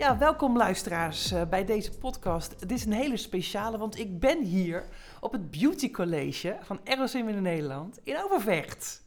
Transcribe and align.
Ja, 0.00 0.18
welkom 0.18 0.56
luisteraars 0.56 1.32
eh, 1.32 1.42
bij 1.48 1.64
deze 1.64 1.98
podcast. 1.98 2.60
Het 2.60 2.72
is 2.72 2.84
een 2.84 2.92
hele 2.92 3.16
speciale, 3.16 3.78
want 3.78 3.98
ik 3.98 4.20
ben 4.20 4.42
hier 4.42 4.84
op 5.20 5.32
het 5.32 5.50
Beauty 5.50 5.90
College 5.90 6.56
van 6.62 6.80
ROCM 6.84 7.28
in 7.28 7.42
Nederland 7.42 8.00
in 8.02 8.24
Overvecht. 8.24 9.02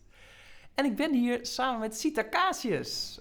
En 0.76 0.86
ik 0.86 0.95
ben 0.95 1.14
hier 1.14 1.40
samen 1.41 1.80
met 1.80 2.00
Sita 2.00 2.30
Casius. 2.30 3.20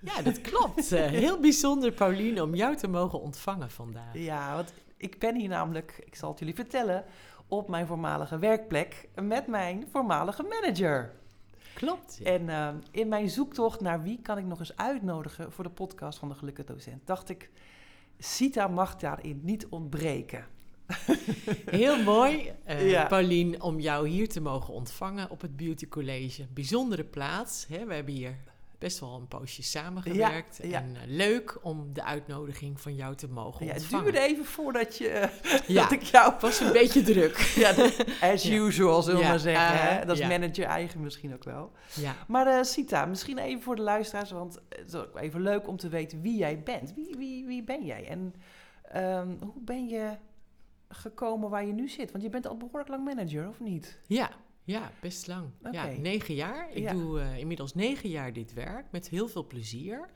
Ja, 0.00 0.22
dat 0.22 0.40
klopt. 0.40 0.92
Eh, 0.92 1.06
heel 1.24 1.40
bijzonder, 1.40 1.92
Pauline, 1.92 2.42
om 2.42 2.54
jou 2.54 2.76
te 2.76 2.88
mogen 2.88 3.20
ontvangen 3.20 3.70
vandaag. 3.70 4.14
Ja, 4.14 4.54
want 4.54 4.72
ik 4.96 5.18
ben 5.18 5.36
hier 5.36 5.48
namelijk, 5.48 6.02
ik 6.04 6.14
zal 6.14 6.30
het 6.30 6.38
jullie 6.38 6.54
vertellen, 6.54 7.04
op 7.48 7.68
mijn 7.68 7.86
voormalige 7.86 8.38
werkplek 8.38 9.08
met 9.14 9.46
mijn 9.46 9.86
voormalige 9.90 10.42
manager. 10.42 11.19
Klopt. 11.80 12.20
En 12.22 12.42
uh, 12.42 12.68
in 12.90 13.08
mijn 13.08 13.30
zoektocht 13.30 13.80
naar 13.80 14.02
wie 14.02 14.18
kan 14.22 14.38
ik 14.38 14.44
nog 14.44 14.58
eens 14.58 14.76
uitnodigen 14.76 15.52
voor 15.52 15.64
de 15.64 15.70
podcast 15.70 16.18
van 16.18 16.28
de 16.28 16.34
Gelukkige 16.34 16.72
Docent, 16.72 17.06
dacht 17.06 17.28
ik, 17.28 17.50
Sita 18.18 18.68
mag 18.68 18.96
daarin 18.96 19.40
niet 19.42 19.66
ontbreken. 19.66 20.46
Heel 21.70 22.02
mooi, 22.02 22.52
uh, 22.68 22.90
ja. 22.90 23.06
Paulien, 23.06 23.62
om 23.62 23.80
jou 23.80 24.08
hier 24.08 24.28
te 24.28 24.40
mogen 24.40 24.74
ontvangen 24.74 25.30
op 25.30 25.40
het 25.40 25.56
Beauty 25.56 25.88
College. 25.88 26.46
Bijzondere 26.54 27.04
plaats. 27.04 27.66
Hè? 27.68 27.84
We 27.84 27.94
hebben 27.94 28.14
hier 28.14 28.36
best 28.80 29.00
wel 29.00 29.14
een 29.14 29.28
poosje 29.28 29.62
samengewerkt. 29.62 30.58
Ja, 30.62 30.68
ja. 30.68 30.78
En 30.78 30.90
uh, 30.90 31.00
leuk 31.06 31.58
om 31.62 31.92
de 31.92 32.04
uitnodiging 32.04 32.80
van 32.80 32.94
jou 32.94 33.14
te 33.14 33.28
mogen 33.28 33.66
ja, 33.66 33.72
ontvangen. 33.72 34.04
Het 34.04 34.14
duurde 34.14 34.28
even 34.28 34.44
voordat, 34.44 34.96
je, 34.96 35.28
ja, 35.66 35.82
dat 35.82 35.92
ik 35.92 36.02
jou... 36.02 36.34
Was 36.40 36.60
een 36.60 36.72
beetje 36.72 37.02
druk. 37.02 37.36
ja, 37.64 37.74
as 38.20 38.46
usual, 38.46 39.02
zullen 39.02 39.20
we 39.20 39.26
maar 39.26 39.38
zeggen. 39.38 39.74
Uh, 39.74 39.80
hè? 39.80 40.06
Dat 40.06 40.18
is 40.18 40.26
manager 40.26 40.64
eigen 40.64 41.00
misschien 41.00 41.34
ook 41.34 41.44
wel. 41.44 41.72
Ja. 41.94 42.14
Maar 42.26 42.46
uh, 42.46 42.62
Sita, 42.62 43.04
misschien 43.04 43.38
even 43.38 43.62
voor 43.62 43.76
de 43.76 43.82
luisteraars, 43.82 44.30
want 44.30 44.58
het 44.68 44.86
is 44.86 44.94
ook 44.94 45.18
even 45.18 45.42
leuk 45.42 45.68
om 45.68 45.76
te 45.76 45.88
weten 45.88 46.20
wie 46.20 46.36
jij 46.36 46.62
bent. 46.62 46.94
Wie, 46.94 47.14
wie, 47.18 47.46
wie 47.46 47.62
ben 47.62 47.84
jij? 47.84 48.08
En 48.08 48.34
um, 48.96 49.38
hoe 49.40 49.62
ben 49.62 49.88
je 49.88 50.16
gekomen 50.88 51.50
waar 51.50 51.66
je 51.66 51.72
nu 51.72 51.88
zit? 51.88 52.10
Want 52.10 52.22
je 52.22 52.30
bent 52.30 52.46
al 52.46 52.56
behoorlijk 52.56 52.88
lang 52.88 53.04
manager, 53.04 53.48
of 53.48 53.60
niet? 53.60 53.98
Ja, 54.06 54.30
ja, 54.70 54.92
best 55.00 55.26
lang. 55.26 55.50
Okay. 55.58 55.94
Ja, 55.94 56.00
negen 56.00 56.34
jaar. 56.34 56.68
Ik 56.72 56.82
ja. 56.82 56.92
doe 56.92 57.20
uh, 57.20 57.38
inmiddels 57.38 57.74
negen 57.74 58.08
jaar 58.08 58.32
dit 58.32 58.52
werk 58.52 58.86
met 58.90 59.08
heel 59.08 59.28
veel 59.28 59.46
plezier. 59.46 60.08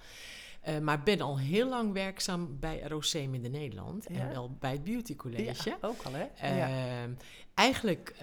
Uh, 0.69 0.79
maar 0.79 1.03
ben 1.03 1.21
al 1.21 1.39
heel 1.39 1.69
lang 1.69 1.93
werkzaam 1.93 2.59
bij 2.61 2.83
ROCM 2.83 3.35
in 3.35 3.43
de 3.43 3.49
Nederland. 3.49 4.07
Ja. 4.09 4.21
En 4.21 4.29
wel 4.29 4.57
bij 4.61 4.73
het 4.73 4.85
Beauty 4.85 5.17
College. 5.17 5.69
Ja, 5.71 5.79
ook 5.81 6.03
al 6.03 6.13
hè? 6.13 6.27
Uh, 6.43 7.13
eigenlijk 7.55 8.15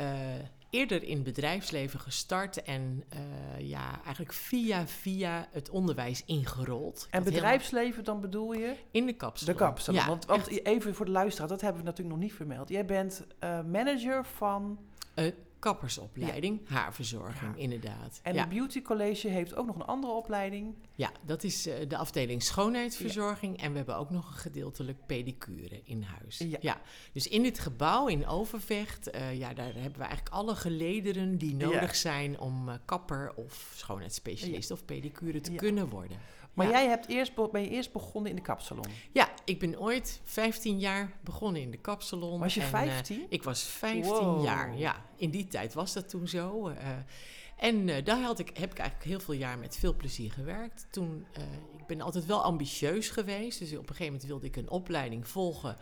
eerder 0.70 1.04
in 1.04 1.16
het 1.16 1.24
bedrijfsleven 1.24 2.00
gestart. 2.00 2.62
En 2.64 3.04
ja, 3.58 4.04
eigenlijk 4.04 4.34
via 4.34 4.88
via 4.88 5.48
het 5.52 5.70
onderwijs 5.70 6.24
ingerold. 6.26 7.08
En 7.10 7.24
bedrijfsleven 7.24 8.04
dan 8.04 8.22
bedoel 8.22 8.54
je? 8.54 8.76
In 8.92 9.06
de 9.06 9.14
kapsalon. 9.14 9.56
De 9.56 9.64
kapsalon. 9.64 10.00
Ja, 10.00 10.08
want, 10.08 10.26
want 10.26 10.48
even 10.66 10.96
voor 10.96 11.06
de 11.06 11.12
luisteraar, 11.12 11.50
dat 11.50 11.62
hebben 11.62 11.82
we 11.82 11.88
natuurlijk 11.88 12.16
nog 12.16 12.26
niet 12.26 12.36
vermeld. 12.36 12.70
Jij 12.70 12.86
bent 12.86 13.26
manager 13.72 14.26
van 14.26 14.80
kappersopleiding, 15.62 16.62
ja. 16.68 16.74
haarverzorging, 16.74 17.56
ja. 17.56 17.62
inderdaad. 17.62 18.20
En 18.24 18.34
ja. 18.34 18.40
het 18.40 18.50
Beauty 18.50 18.82
College 18.82 19.28
heeft 19.28 19.56
ook 19.56 19.66
nog 19.66 19.76
een 19.76 19.86
andere 19.86 20.14
opleiding. 20.14 20.76
Ja, 20.96 21.12
dat 21.26 21.44
is 21.44 21.68
uh, 21.68 21.74
de 21.88 21.98
afdeling 21.98 22.44
schoonheidsverzorging. 22.44 23.62
En 23.62 23.72
we 23.72 23.78
hebben 23.78 23.98
ook 23.98 24.10
nog 24.10 24.28
een 24.28 24.38
gedeeltelijk 24.38 24.98
pedicure 25.06 25.82
in 25.84 26.04
huis. 26.04 26.46
Ja. 26.60 26.82
Dus 27.14 27.28
in 27.28 27.44
dit 27.44 27.60
gebouw 27.60 28.08
in 28.08 28.28
Overvecht, 28.28 29.16
uh, 29.16 29.38
ja, 29.38 29.54
daar 29.54 29.74
hebben 29.74 30.00
we 30.00 30.06
eigenlijk 30.06 30.36
alle 30.36 30.56
gelederen 30.56 31.38
die 31.38 31.56
nodig 31.56 31.96
zijn 31.96 32.40
om 32.40 32.70
uh, 32.70 32.76
kapper 32.86 33.34
of 33.36 33.74
schoonheidsspecialist 33.76 34.72
of 34.72 34.86
pedicure 34.86 35.42
te 35.42 35.52
kunnen 35.52 35.90
worden. 35.90 36.18
Maar 36.54 36.66
ja. 36.66 36.72
jij 36.72 36.88
hebt 36.88 37.08
eerst, 37.08 37.52
ben 37.52 37.62
je 37.62 37.70
eerst 37.70 37.92
begonnen 37.92 38.30
in 38.30 38.36
de 38.36 38.42
kapsalon? 38.42 38.86
Ja, 39.12 39.30
ik 39.46 39.60
ben 39.60 39.80
ooit 39.80 40.22
15 40.24 40.80
jaar 40.80 41.12
begonnen 41.24 41.62
in 41.62 41.72
de 41.72 41.78
kapsalon. 41.78 42.40
Was 42.40 42.54
je 42.54 42.62
15? 42.62 43.20
Uh, 43.20 43.26
ik 43.30 43.44
was 43.44 43.64
15 43.64 44.04
wow. 44.04 44.44
jaar, 44.44 44.78
ja. 44.78 45.06
In 45.16 45.30
die 45.30 45.48
tijd 45.48 45.74
was 45.74 45.94
dat 45.94 46.10
toen 46.10 46.28
zo. 46.28 46.70
Uh, 46.70 46.76
en 47.58 47.88
uh, 47.88 47.96
daar 48.04 48.22
had 48.22 48.40
ik, 48.40 48.58
heb 48.58 48.72
ik 48.72 48.80
eigenlijk 48.80 49.10
heel 49.10 49.20
veel 49.20 49.34
jaar 49.34 49.58
met 49.58 49.78
veel 49.78 49.96
plezier 49.96 50.32
gewerkt. 50.32 50.88
Toen, 50.90 51.26
ik 51.78 51.86
ben 51.88 52.02
altijd 52.02 52.26
wel 52.26 52.44
ambitieus 52.44 53.10
geweest. 53.10 53.60
Dus 53.60 53.72
op 53.72 53.78
een 53.78 53.86
gegeven 53.88 54.06
moment 54.06 54.24
wilde 54.24 54.48
ik 54.48 54.56
een 54.56 54.70
opleiding 54.70 55.28
volgen. 55.28 55.78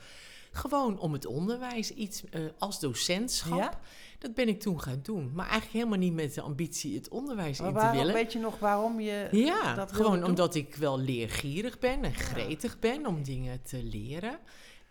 Gewoon 0.52 1.00
om 1.00 1.14
het 1.14 1.26
onderwijs, 1.26 1.94
iets 1.94 2.24
als 2.58 2.80
docentschap. 2.80 3.58
Ja? 3.58 3.80
Dat 4.20 4.34
ben 4.34 4.48
ik 4.48 4.60
toen 4.60 4.82
gaan 4.82 5.00
doen. 5.04 5.32
Maar 5.34 5.48
eigenlijk 5.48 5.74
helemaal 5.74 5.98
niet 5.98 6.14
met 6.14 6.34
de 6.34 6.42
ambitie 6.42 6.96
het 6.96 7.10
onderwijs 7.10 7.60
maar 7.60 7.68
in 7.68 7.74
waarom, 7.74 7.92
te 7.92 7.98
willen. 7.98 8.14
Weet 8.14 8.34
je 8.34 8.40
nog 8.40 8.60
waarom 8.60 9.00
je 9.00 9.28
ja, 9.32 9.74
dat 9.74 9.92
gewoon 9.92 10.20
doen? 10.20 10.30
omdat 10.30 10.56
ik 10.56 10.76
wel 10.76 11.00
leergierig 11.00 11.80
ben 11.80 12.04
en 12.04 12.14
gretig 12.14 12.80
ben 12.80 13.06
om 13.06 13.24
dingen 13.24 13.62
te 13.62 13.84
leren. 13.84 14.40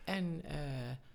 En 0.04 0.42
uh, 0.44 0.52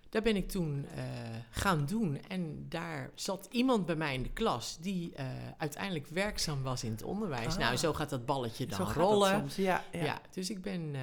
daar 0.10 0.22
ben 0.22 0.36
ik 0.36 0.50
toen 0.50 0.86
uh, 0.96 1.04
gaan 1.50 1.86
doen. 1.86 2.22
En 2.28 2.66
daar 2.70 3.12
zat 3.16 3.48
iemand 3.52 3.86
bij 3.86 3.96
mij 3.96 4.14
in 4.14 4.24
de 4.24 4.34
klas 4.34 4.78
die 4.82 5.14
uh, 5.20 5.26
uiteindelijk 5.58 6.08
werkzaam 6.08 6.64
was 6.64 6.84
in 6.84 6.92
het 6.92 7.04
onderwijs. 7.04 7.54
Ah. 7.54 7.60
Nou, 7.60 7.76
zo 7.76 7.94
gaat 7.94 8.10
dat 8.10 8.26
balletje 8.26 8.66
dan 8.66 8.88
zo 8.88 9.00
rollen. 9.00 9.40
Soms. 9.40 9.56
Ja, 9.56 9.84
ja. 9.92 10.04
ja, 10.04 10.22
dus 10.32 10.50
ik 10.50 10.62
ben 10.62 10.96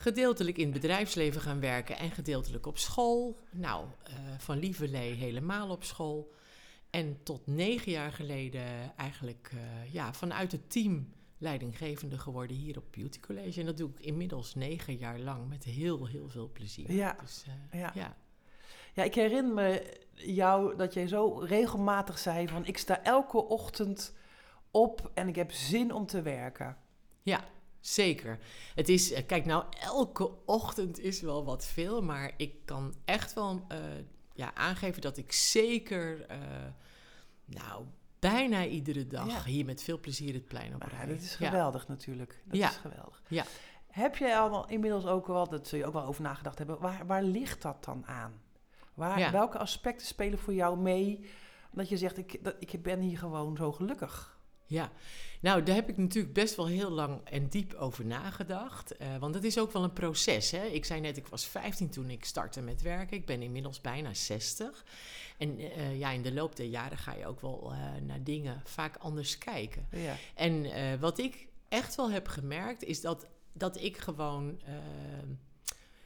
gedeeltelijk 0.00 0.56
in 0.56 0.64
het 0.64 0.72
bedrijfsleven 0.72 1.40
gaan 1.40 1.60
werken 1.60 1.98
en 1.98 2.10
gedeeltelijk 2.10 2.66
op 2.66 2.78
school. 2.78 3.38
Nou, 3.50 3.86
uh, 4.08 4.14
van 4.38 4.58
Lieverlee 4.58 5.12
helemaal 5.12 5.70
op 5.70 5.84
school. 5.84 6.32
En 6.90 7.22
tot 7.22 7.46
negen 7.46 7.92
jaar 7.92 8.12
geleden 8.12 8.96
eigenlijk 8.96 9.50
uh, 9.54 9.92
ja, 9.92 10.12
vanuit 10.12 10.52
het 10.52 10.70
team 10.70 11.12
leidinggevende 11.38 12.18
geworden 12.18 12.56
hier 12.56 12.76
op 12.76 12.84
Beauty 12.90 13.20
College. 13.20 13.60
En 13.60 13.66
dat 13.66 13.76
doe 13.76 13.90
ik 13.90 14.00
inmiddels 14.00 14.54
negen 14.54 14.96
jaar 14.96 15.18
lang 15.18 15.48
met 15.48 15.64
heel, 15.64 16.06
heel 16.06 16.28
veel 16.28 16.50
plezier. 16.52 16.92
Ja, 16.92 17.16
dus, 17.20 17.44
uh, 17.48 17.80
ja. 17.80 17.90
ja. 17.94 18.16
ja 18.94 19.02
ik 19.02 19.14
herinner 19.14 19.54
me 19.54 19.96
jou 20.14 20.76
dat 20.76 20.94
jij 20.94 21.08
zo 21.08 21.38
regelmatig 21.38 22.18
zei 22.18 22.48
van... 22.48 22.66
ik 22.66 22.78
sta 22.78 23.02
elke 23.02 23.44
ochtend 23.44 24.14
op 24.70 25.10
en 25.14 25.28
ik 25.28 25.36
heb 25.36 25.52
zin 25.52 25.92
om 25.92 26.06
te 26.06 26.22
werken. 26.22 26.76
Ja, 27.22 27.44
Zeker. 27.80 28.38
Het 28.74 28.88
is, 28.88 29.24
kijk 29.26 29.44
nou, 29.44 29.64
elke 29.80 30.30
ochtend 30.44 30.98
is 30.98 31.20
wel 31.20 31.44
wat 31.44 31.66
veel, 31.66 32.02
maar 32.02 32.32
ik 32.36 32.54
kan 32.64 32.94
echt 33.04 33.34
wel 33.34 33.66
uh, 33.72 33.78
ja, 34.32 34.54
aangeven 34.54 35.02
dat 35.02 35.16
ik 35.16 35.32
zeker, 35.32 36.30
uh, 36.30 36.36
nou, 37.44 37.84
bijna 38.18 38.66
iedere 38.66 39.06
dag 39.06 39.26
ja. 39.26 39.44
hier 39.44 39.64
met 39.64 39.82
veel 39.82 40.00
plezier 40.00 40.34
het 40.34 40.46
plein 40.46 40.74
op 40.74 40.82
rijd. 40.82 41.08
Dat 41.08 41.20
is 41.20 41.34
geweldig 41.34 41.82
ja. 41.82 41.88
natuurlijk. 41.88 42.42
Dat 42.44 42.56
ja. 42.56 42.68
is 42.68 42.76
geweldig. 42.76 43.22
Ja. 43.28 43.44
Heb 43.86 44.16
jij 44.16 44.38
allemaal 44.38 44.68
inmiddels 44.68 45.06
ook 45.06 45.26
wel, 45.26 45.48
dat 45.48 45.68
zul 45.68 45.78
je 45.78 45.86
ook 45.86 45.92
wel 45.92 46.04
over 46.04 46.22
nagedacht 46.22 46.58
hebben, 46.58 46.80
waar, 46.80 47.06
waar 47.06 47.22
ligt 47.22 47.62
dat 47.62 47.84
dan 47.84 48.06
aan? 48.06 48.40
Waar, 48.94 49.32
Welke 49.32 49.58
aspecten 49.58 50.06
spelen 50.06 50.38
voor 50.38 50.54
jou 50.54 50.78
mee 50.78 51.30
dat 51.72 51.88
je 51.88 51.96
zegt, 51.96 52.18
ik, 52.18 52.44
dat, 52.44 52.56
ik 52.58 52.82
ben 52.82 53.00
hier 53.00 53.18
gewoon 53.18 53.56
zo 53.56 53.72
gelukkig? 53.72 54.38
Ja, 54.70 54.92
nou, 55.40 55.62
daar 55.62 55.74
heb 55.74 55.88
ik 55.88 55.96
natuurlijk 55.96 56.34
best 56.34 56.54
wel 56.54 56.66
heel 56.66 56.90
lang 56.90 57.20
en 57.24 57.48
diep 57.48 57.74
over 57.74 58.04
nagedacht. 58.04 59.00
Uh, 59.00 59.16
want 59.16 59.34
het 59.34 59.44
is 59.44 59.58
ook 59.58 59.72
wel 59.72 59.82
een 59.82 59.92
proces. 59.92 60.50
Hè? 60.50 60.64
Ik 60.64 60.84
zei 60.84 61.00
net, 61.00 61.16
ik 61.16 61.26
was 61.26 61.46
15 61.46 61.90
toen 61.90 62.10
ik 62.10 62.24
startte 62.24 62.60
met 62.60 62.82
werken. 62.82 63.16
Ik 63.16 63.26
ben 63.26 63.42
inmiddels 63.42 63.80
bijna 63.80 64.14
60. 64.14 64.84
En 65.38 65.60
uh, 65.60 65.98
ja, 65.98 66.10
in 66.10 66.22
de 66.22 66.32
loop 66.32 66.56
der 66.56 66.66
jaren 66.66 66.98
ga 66.98 67.14
je 67.14 67.26
ook 67.26 67.40
wel 67.40 67.72
uh, 67.72 68.06
naar 68.06 68.22
dingen 68.22 68.62
vaak 68.64 68.96
anders 68.96 69.38
kijken. 69.38 69.88
Ja. 69.90 70.16
En 70.34 70.66
wat 71.00 71.18
ik 71.18 71.46
echt 71.68 71.94
wel 71.94 72.10
heb 72.10 72.28
gemerkt, 72.28 72.84
is 72.84 73.00
dat, 73.00 73.26
dat 73.52 73.80
ik 73.80 73.96
gewoon 73.96 74.60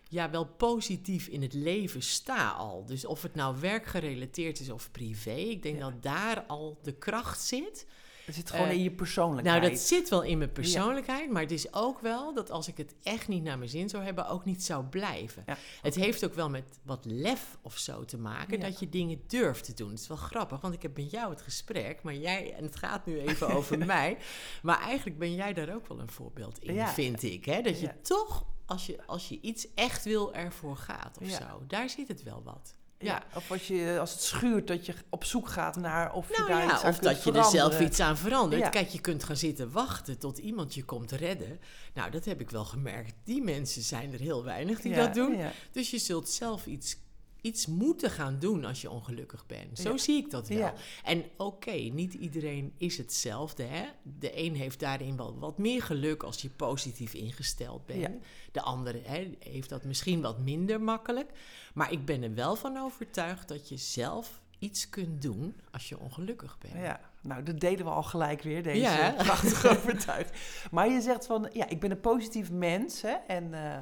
ja, 0.08 0.30
wel 0.30 0.46
positief 0.46 1.26
in 1.26 1.42
het 1.42 1.52
leven 1.52 2.02
sta 2.02 2.50
al. 2.50 2.84
Dus 2.86 3.04
of 3.04 3.22
het 3.22 3.34
nou 3.34 3.60
werkgerelateerd 3.60 4.60
is 4.60 4.70
of 4.70 4.90
privé, 4.90 5.30
ik 5.30 5.62
denk 5.62 5.78
ja. 5.78 5.90
dat 5.90 6.02
daar 6.02 6.42
al 6.42 6.78
de 6.82 6.92
kracht 6.92 7.40
zit. 7.40 7.86
Het 8.24 8.34
zit 8.34 8.50
gewoon 8.50 8.68
uh, 8.68 8.72
in 8.72 8.82
je 8.82 8.90
persoonlijkheid. 8.90 9.60
Nou, 9.60 9.72
dat 9.72 9.80
zit 9.80 10.08
wel 10.08 10.22
in 10.22 10.38
mijn 10.38 10.52
persoonlijkheid, 10.52 11.26
ja. 11.26 11.32
maar 11.32 11.42
het 11.42 11.50
is 11.50 11.72
ook 11.74 12.00
wel 12.00 12.34
dat 12.34 12.50
als 12.50 12.68
ik 12.68 12.76
het 12.76 12.94
echt 13.02 13.28
niet 13.28 13.42
naar 13.42 13.58
mijn 13.58 13.70
zin 13.70 13.88
zou 13.88 14.04
hebben, 14.04 14.28
ook 14.28 14.44
niet 14.44 14.64
zou 14.64 14.84
blijven. 14.84 15.42
Ja. 15.46 15.56
Het 15.82 15.94
heeft 15.94 16.24
ook 16.24 16.34
wel 16.34 16.50
met 16.50 16.78
wat 16.82 17.04
lef 17.04 17.58
of 17.62 17.78
zo 17.78 18.04
te 18.04 18.18
maken, 18.18 18.58
ja. 18.58 18.64
dat 18.64 18.78
je 18.78 18.88
dingen 18.88 19.20
durft 19.26 19.64
te 19.64 19.74
doen. 19.74 19.90
Het 19.90 20.00
is 20.00 20.08
wel 20.08 20.16
grappig, 20.16 20.60
want 20.60 20.74
ik 20.74 20.82
heb 20.82 20.96
met 20.96 21.10
jou 21.10 21.30
het 21.30 21.42
gesprek, 21.42 22.02
maar 22.02 22.14
jij, 22.14 22.54
en 22.54 22.64
het 22.64 22.76
gaat 22.76 23.06
nu 23.06 23.20
even 23.20 23.48
over 23.48 23.78
mij, 23.86 24.18
maar 24.62 24.80
eigenlijk 24.80 25.18
ben 25.18 25.34
jij 25.34 25.52
daar 25.52 25.74
ook 25.74 25.86
wel 25.86 26.00
een 26.00 26.10
voorbeeld 26.10 26.58
in, 26.58 26.86
vind 26.86 27.22
ik. 27.22 27.44
Hè? 27.44 27.62
Dat 27.62 27.80
je 27.80 28.00
toch, 28.02 28.46
als 28.66 28.86
je, 28.86 29.06
als 29.06 29.28
je 29.28 29.40
iets 29.40 29.74
echt 29.74 30.04
wil, 30.04 30.34
ervoor 30.34 30.76
gaat 30.76 31.18
of 31.22 31.28
zo. 31.28 31.62
Daar 31.66 31.90
zit 31.90 32.08
het 32.08 32.22
wel 32.22 32.42
wat. 32.42 32.74
Ja. 32.98 33.22
Of 33.34 33.50
als, 33.50 33.66
je, 33.66 33.96
als 34.00 34.12
het 34.12 34.22
schuurt, 34.22 34.66
dat 34.66 34.86
je 34.86 34.94
op 35.08 35.24
zoek 35.24 35.48
gaat 35.48 35.76
naar 35.76 36.12
of 36.12 36.28
je 36.28 36.34
Nou 36.36 36.48
daar 36.48 36.58
ja, 36.58 36.72
iets 36.72 36.82
aan 36.82 36.90
of 36.90 36.98
kunt 36.98 37.12
dat 37.12 37.24
je 37.24 37.32
er 37.32 37.44
zelf 37.44 37.80
iets 37.80 38.00
aan 38.00 38.16
verandert. 38.16 38.62
Ja. 38.62 38.68
Kijk, 38.68 38.88
je 38.88 39.00
kunt 39.00 39.24
gaan 39.24 39.36
zitten 39.36 39.70
wachten 39.70 40.18
tot 40.18 40.38
iemand 40.38 40.74
je 40.74 40.84
komt 40.84 41.10
redden. 41.10 41.60
Nou, 41.94 42.10
dat 42.10 42.24
heb 42.24 42.40
ik 42.40 42.50
wel 42.50 42.64
gemerkt. 42.64 43.14
Die 43.24 43.42
mensen 43.42 43.82
zijn 43.82 44.12
er 44.12 44.20
heel 44.20 44.44
weinig 44.44 44.80
die 44.80 44.92
Ja, 44.92 45.04
dat 45.04 45.14
doen. 45.14 45.40
Dus 45.72 45.90
je 45.90 45.98
zult 45.98 46.28
zelf 46.28 46.66
iets, 46.66 46.96
iets 47.44 47.66
moeten 47.66 48.10
gaan 48.10 48.36
doen 48.38 48.64
als 48.64 48.80
je 48.80 48.90
ongelukkig 48.90 49.46
bent. 49.46 49.78
Zo 49.78 49.90
Ja. 49.90 49.98
zie 49.98 50.16
ik 50.16 50.30
dat 50.30 50.48
wel. 50.48 50.58
Ja. 50.58 50.74
En 51.04 51.24
oké, 51.36 51.70
niet 51.72 52.14
iedereen 52.14 52.72
is 52.76 52.96
hetzelfde. 52.98 53.62
Hè? 53.62 53.84
De 54.02 54.38
een 54.44 54.54
heeft 54.56 54.80
daarin 54.80 55.16
wel 55.16 55.38
wat 55.38 55.58
meer 55.58 55.82
geluk 55.82 56.22
als 56.22 56.42
je 56.42 56.50
positief 56.50 57.14
ingesteld 57.14 57.86
bent. 57.86 58.00
Ja. 58.00 58.10
De 58.52 58.60
andere 58.60 59.00
hè, 59.02 59.30
heeft 59.38 59.68
dat 59.68 59.84
misschien 59.84 60.20
wat 60.20 60.38
minder 60.38 60.80
makkelijk. 60.80 61.30
Maar 61.74 61.92
ik 61.92 62.04
ben 62.04 62.22
er 62.22 62.34
wel 62.34 62.56
van 62.56 62.76
overtuigd 62.78 63.48
dat 63.48 63.68
je 63.68 63.76
zelf 63.76 64.42
iets 64.58 64.88
kunt 64.88 65.22
doen 65.22 65.56
als 65.70 65.88
je 65.88 65.98
ongelukkig 65.98 66.58
bent. 66.58 66.74
Ja, 66.74 67.00
nou, 67.22 67.42
dat 67.42 67.60
deden 67.60 67.84
we 67.84 67.90
al 67.92 68.02
gelijk 68.02 68.42
weer, 68.42 68.62
deze 68.62 69.14
prachtige 69.16 69.68
overtuiging. 69.76 70.36
Maar 70.70 70.88
je 70.90 71.00
zegt 71.00 71.26
van, 71.26 71.48
ja, 71.52 71.68
ik 71.68 71.80
ben 71.80 71.90
een 71.90 72.00
positief 72.00 72.50
mens, 72.50 73.02
hè, 73.02 73.12
en 73.26 73.54
eh, 73.54 73.78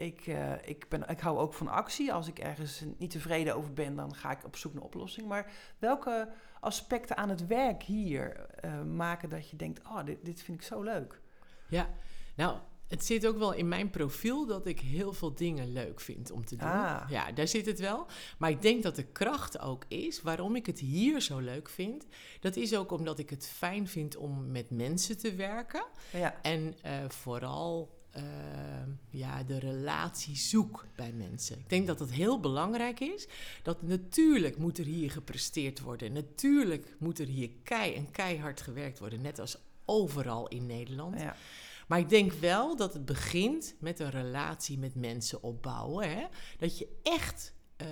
ik, 0.00 0.26
eh, 0.26 0.52
ik, 0.64 0.88
ben, 0.88 1.08
ik 1.08 1.20
hou 1.20 1.38
ook 1.38 1.54
van 1.54 1.68
actie. 1.68 2.12
Als 2.12 2.28
ik 2.28 2.38
ergens 2.38 2.84
niet 2.98 3.10
tevreden 3.10 3.56
over 3.56 3.72
ben, 3.72 3.96
dan 3.96 4.14
ga 4.14 4.30
ik 4.30 4.44
op 4.44 4.56
zoek 4.56 4.74
naar 4.74 4.82
oplossing. 4.82 5.28
Maar 5.28 5.52
welke 5.78 6.28
aspecten 6.60 7.16
aan 7.16 7.28
het 7.28 7.46
werk 7.46 7.82
hier 7.82 8.46
eh, 8.46 8.82
maken 8.82 9.28
dat 9.28 9.50
je 9.50 9.56
denkt, 9.56 9.80
oh, 9.84 10.04
dit, 10.04 10.24
dit 10.24 10.42
vind 10.42 10.60
ik 10.60 10.66
zo 10.66 10.82
leuk? 10.82 11.20
Ja, 11.68 11.88
nou, 12.36 12.58
het 12.88 13.04
zit 13.04 13.26
ook 13.26 13.38
wel 13.38 13.52
in 13.52 13.68
mijn 13.68 13.90
profiel 13.90 14.46
dat 14.46 14.66
ik 14.66 14.80
heel 14.80 15.12
veel 15.12 15.34
dingen 15.34 15.72
leuk 15.72 16.00
vind 16.00 16.30
om 16.30 16.44
te 16.44 16.56
doen. 16.56 16.68
Ah. 16.68 17.06
Ja, 17.08 17.32
daar 17.32 17.48
zit 17.48 17.66
het 17.66 17.80
wel. 17.80 18.06
Maar 18.38 18.50
ik 18.50 18.62
denk 18.62 18.82
dat 18.82 18.96
de 18.96 19.06
kracht 19.06 19.60
ook 19.60 19.84
is 19.88 20.22
waarom 20.22 20.56
ik 20.56 20.66
het 20.66 20.78
hier 20.78 21.20
zo 21.20 21.38
leuk 21.38 21.68
vind. 21.68 22.06
Dat 22.40 22.56
is 22.56 22.76
ook 22.76 22.90
omdat 22.90 23.18
ik 23.18 23.30
het 23.30 23.46
fijn 23.46 23.88
vind 23.88 24.16
om 24.16 24.50
met 24.50 24.70
mensen 24.70 25.18
te 25.18 25.34
werken. 25.34 25.84
Ja, 26.12 26.42
En 26.42 26.74
eh, 26.82 27.08
vooral 27.08 27.98
eh, 28.10 28.22
ja, 29.10 29.42
de 29.42 29.58
relatie 29.58 30.36
zoek 30.36 30.86
bij 30.94 31.12
mensen. 31.12 31.58
Ik 31.58 31.68
denk 31.68 31.86
dat 31.86 31.98
het 31.98 32.10
heel 32.10 32.40
belangrijk 32.40 33.00
is. 33.00 33.28
Dat 33.62 33.82
natuurlijk 33.82 34.56
moet 34.56 34.78
er 34.78 34.84
hier 34.84 35.10
gepresteerd 35.10 35.80
worden. 35.80 36.12
Natuurlijk 36.12 36.96
moet 36.98 37.18
er 37.18 37.26
hier 37.26 37.50
kei 37.62 37.94
en 37.94 38.10
keihard 38.10 38.60
gewerkt 38.60 38.98
worden. 38.98 39.20
Net 39.20 39.38
als 39.38 39.58
overal 39.84 40.48
in 40.48 40.66
Nederland. 40.66 41.20
ja, 41.20 41.36
Maar 41.88 41.98
ik 41.98 42.08
denk 42.08 42.32
wel 42.32 42.76
dat 42.76 42.92
het 42.92 43.04
begint 43.04 43.74
met 43.78 44.00
een 44.00 44.10
relatie 44.10 44.78
met 44.78 44.94
mensen 44.94 45.42
opbouwen. 45.42 46.10
Hè? 46.10 46.26
Dat 46.58 46.78
je 46.78 46.88
echt 47.02 47.54
eh, 47.76 47.86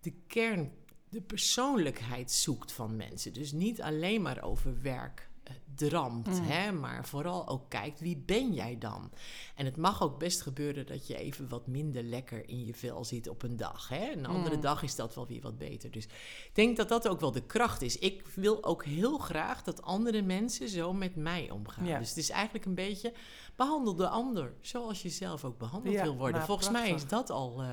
de 0.00 0.12
kern, 0.26 0.72
de 1.08 1.20
persoonlijkheid 1.20 2.30
zoekt 2.30 2.72
van 2.72 2.96
mensen. 2.96 3.32
Dus 3.32 3.52
niet 3.52 3.82
alleen 3.82 4.22
maar 4.22 4.42
over 4.42 4.82
werk 4.82 5.28
dramt, 5.74 6.26
Mm. 6.26 6.40
hè? 6.42 6.72
maar 6.72 7.06
vooral 7.06 7.48
ook 7.48 7.68
kijkt 7.70 8.00
wie 8.00 8.16
ben 8.16 8.52
jij 8.52 8.78
dan. 8.78 9.10
En 9.54 9.64
het 9.64 9.76
mag 9.76 10.02
ook 10.02 10.18
best 10.18 10.40
gebeuren 10.42 10.86
dat 10.86 11.06
je 11.06 11.16
even 11.16 11.48
wat 11.48 11.66
minder 11.66 12.02
lekker 12.02 12.48
in 12.48 12.64
je 12.64 12.74
vel 12.74 13.04
zit 13.04 13.28
op 13.28 13.42
een 13.42 13.56
dag. 13.56 13.88
Hè? 13.88 14.12
Een 14.12 14.26
andere 14.26 14.54
Mm. 14.54 14.60
dag 14.60 14.82
is 14.82 14.94
dat 14.94 15.14
wel 15.14 15.26
weer 15.26 15.40
wat 15.40 15.58
beter. 15.58 15.90
Dus 15.90 16.04
ik 16.04 16.50
denk 16.52 16.76
dat 16.76 16.88
dat 16.88 17.08
ook 17.08 17.20
wel 17.20 17.32
de 17.32 17.46
kracht 17.46 17.82
is. 17.82 17.98
Ik 17.98 18.26
wil 18.34 18.64
ook 18.64 18.84
heel 18.84 19.18
graag 19.18 19.62
dat 19.62 19.82
andere 19.82 20.22
mensen 20.22 20.68
zo 20.68 20.92
met 20.92 21.16
mij 21.16 21.50
omgaan. 21.50 21.86
Ja. 21.86 21.98
Dus 21.98 22.08
het 22.08 22.18
is 22.18 22.30
eigenlijk 22.30 22.64
een 22.64 22.74
beetje 22.74 23.12
behandel 23.56 23.94
de 23.94 24.08
ander 24.08 24.54
zoals 24.60 25.02
je 25.02 25.08
zelf 25.08 25.44
ook 25.44 25.58
behandeld 25.58 25.94
Ja, 25.94 26.02
wil 26.02 26.16
worden. 26.16 26.34
nou, 26.34 26.46
Volgens 26.46 26.70
mij 26.70 26.90
is 26.90 27.06
dat 27.06 27.30
al 27.30 27.62
eh, 27.62 27.68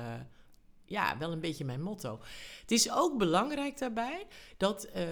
ja, 0.84 1.18
wel 1.18 1.32
een 1.32 1.40
beetje 1.40 1.64
mijn 1.64 1.82
motto. 1.82 2.20
Het 2.60 2.70
is 2.70 2.90
ook 2.92 3.18
belangrijk 3.18 3.78
daarbij 3.78 4.26
dat. 4.56 4.84
eh, 4.84 5.04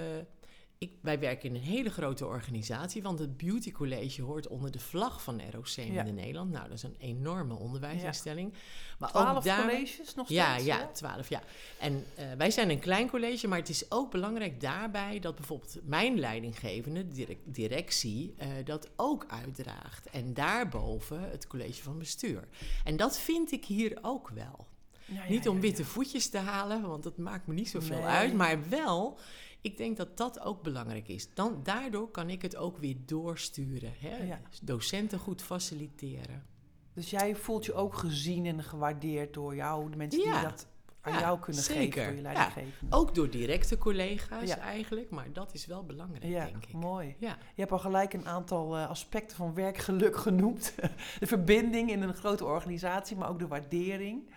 ik, 0.82 0.92
wij 1.02 1.18
werken 1.18 1.48
in 1.48 1.54
een 1.54 1.60
hele 1.62 1.90
grote 1.90 2.26
organisatie, 2.26 3.02
want 3.02 3.18
het 3.18 3.36
Beauty 3.36 3.72
College 3.72 4.22
hoort 4.22 4.48
onder 4.48 4.70
de 4.70 4.78
vlag 4.78 5.22
van 5.22 5.40
ROC 5.50 5.66
Ja. 5.68 6.04
in 6.04 6.14
Nederland. 6.14 6.50
Nou, 6.50 6.64
dat 6.68 6.76
is 6.76 6.82
een 6.82 6.96
enorme 6.98 7.54
onderwijsinstelling. 7.54 8.52
Maar 8.98 9.08
twaalf 9.08 9.36
ook 9.36 9.44
daar, 9.44 9.60
colleges 9.68 10.14
nog 10.14 10.28
ja, 10.28 10.50
steeds? 10.52 10.64
ja, 10.66 10.78
hè? 10.78 10.92
twaalf, 10.92 11.28
ja. 11.28 11.42
En 11.78 12.04
eh, 12.16 12.24
wij 12.38 12.50
zijn 12.50 12.70
een 12.70 12.78
klein 12.78 13.08
college, 13.10 13.48
maar 13.48 13.58
het 13.58 13.68
is 13.68 13.90
ook 13.90 14.10
belangrijk 14.10 14.60
daarbij 14.60 15.18
dat 15.18 15.34
bijvoorbeeld 15.34 15.76
mijn 15.84 16.18
leidinggevende, 16.18 17.06
de 17.06 17.14
direc- 17.14 17.38
directie, 17.44 18.34
eh, 18.36 18.48
dat 18.64 18.90
ook 18.96 19.24
uitdraagt. 19.28 20.06
En 20.10 20.34
daarboven 20.34 21.30
het 21.30 21.46
college 21.46 21.82
van 21.82 21.98
bestuur. 21.98 22.48
En 22.84 22.96
dat 22.96 23.18
vind 23.18 23.52
ik 23.52 23.64
hier 23.64 23.98
ook 24.02 24.28
wel. 24.34 24.66
Ja, 25.04 25.22
ja, 25.24 25.30
Niet 25.30 25.48
om 25.48 25.54
ja, 25.54 25.60
witte 25.60 25.84
voetjes 25.84 26.28
te 26.28 26.38
halen, 26.38 26.82
want 26.82 27.02
dat 27.02 27.16
maakt 27.16 27.46
me 27.46 27.54
niet 27.54 27.68
zoveel 27.68 27.96
Nee. 27.98 28.06
uit. 28.06 28.34
Maar 28.34 28.68
wel, 28.68 29.18
ik 29.60 29.76
denk 29.76 29.96
dat 29.96 30.16
dat 30.16 30.40
ook 30.40 30.62
belangrijk 30.62 31.08
is. 31.08 31.34
Dan, 31.34 31.60
daardoor 31.62 32.10
kan 32.10 32.30
ik 32.30 32.42
het 32.42 32.56
ook 32.56 32.78
weer 32.78 32.96
doorsturen. 33.06 33.92
Hè? 33.98 34.16
Ja. 34.24 34.40
Docenten 34.62 35.18
goed 35.18 35.42
faciliteren. 35.42 36.46
Dus 36.94 37.10
jij 37.10 37.36
voelt 37.36 37.64
je 37.64 37.74
ook 37.74 37.94
gezien 37.94 38.46
en 38.46 38.62
gewaardeerd 38.62 39.34
door 39.34 39.54
jou, 39.54 39.90
de 39.90 39.96
mensen 39.96 40.20
Ja. 40.20 40.32
die 40.40 40.48
dat 40.48 40.66
aan 41.00 41.12
Ja, 41.12 41.20
jou 41.20 41.38
kunnen 41.40 41.62
zeker. 41.62 41.82
geven, 41.92 42.06
door 42.06 42.14
je 42.16 42.22
leidinggevende. 42.22 42.96
Ook 42.96 43.14
door 43.14 43.30
directe 43.30 43.78
collega's 43.78 44.48
eigenlijk, 44.50 45.10
maar 45.10 45.32
dat 45.32 45.54
is 45.54 45.66
wel 45.66 45.84
belangrijk, 45.84 46.32
denk 46.32 46.66
ik. 46.66 46.72
mooi. 46.72 47.14
Ja. 47.18 47.38
Je 47.54 47.60
hebt 47.60 47.72
al 47.72 47.78
gelijk 47.78 48.12
een 48.12 48.26
aantal 48.28 48.76
eh, 48.76 48.88
aspecten 48.88 49.36
van 49.36 49.54
werkgeluk 49.54 50.16
genoemd. 50.26 50.74
de 51.20 51.26
verbinding 51.26 51.90
in 51.90 52.02
een 52.02 52.14
grote 52.14 52.44
organisatie, 52.44 53.16
maar 53.16 53.28
ook 53.28 53.38
de 53.38 53.46
waardering 53.48 54.30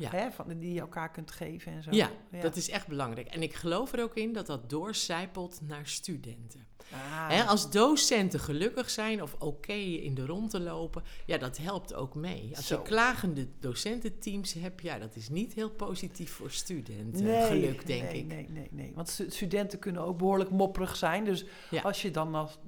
Ja. 0.00 0.10
hè, 0.10 0.30
van, 0.30 0.58
die 0.58 0.72
je 0.72 0.80
elkaar 0.80 1.10
kunt 1.10 1.30
geven 1.30 1.72
en 1.72 1.82
zo. 1.82 1.90
Ja, 1.92 2.10
dat 2.40 2.56
is 2.56 2.70
echt 2.70 2.86
belangrijk. 2.86 3.26
En 3.28 3.42
ik 3.42 3.54
geloof 3.54 3.92
er 3.92 4.02
ook 4.02 4.14
in 4.14 4.32
dat 4.32 4.46
dat 4.46 4.70
doorcijpelt 4.70 5.60
naar 5.62 5.86
studenten. 5.86 6.66
Ah, 6.92 7.28
Hè, 7.28 7.42
als 7.44 7.70
docenten 7.70 8.40
gelukkig 8.40 8.90
zijn 8.90 9.22
of 9.22 9.34
oké 9.38 9.72
in 9.72 10.14
de 10.14 10.26
rond 10.26 10.50
te 10.50 10.60
lopen, 10.60 11.02
ja, 11.26 11.38
dat 11.38 11.56
helpt 11.56 11.94
ook 11.94 12.14
mee. 12.14 12.52
Als 12.56 12.66
Zo. 12.66 12.76
je 12.76 12.82
klagende 12.82 13.46
docententeams 13.60 14.52
hebt, 14.52 14.82
ja, 14.82 14.98
dat 14.98 15.16
is 15.16 15.28
niet 15.28 15.52
heel 15.54 15.70
positief 15.70 16.32
voor 16.32 16.50
studenten. 16.50 17.24
nee, 17.24 17.42
geluk, 17.46 17.86
denk 17.86 18.02
nee, 18.02 18.18
ik. 18.18 18.26
Nee, 18.26 18.46
nee, 18.50 18.68
nee. 18.70 18.92
Want 18.94 19.08
stu- 19.08 19.30
studenten 19.30 19.78
kunnen 19.78 20.02
ook 20.02 20.18
behoorlijk 20.18 20.50
mopperig 20.50 20.96
zijn. 20.96 21.24
Dus 21.24 21.44
Ja. 21.70 21.82
als 21.82 22.02
je 22.02 22.10
dan 22.10 22.34
als, 22.34 22.58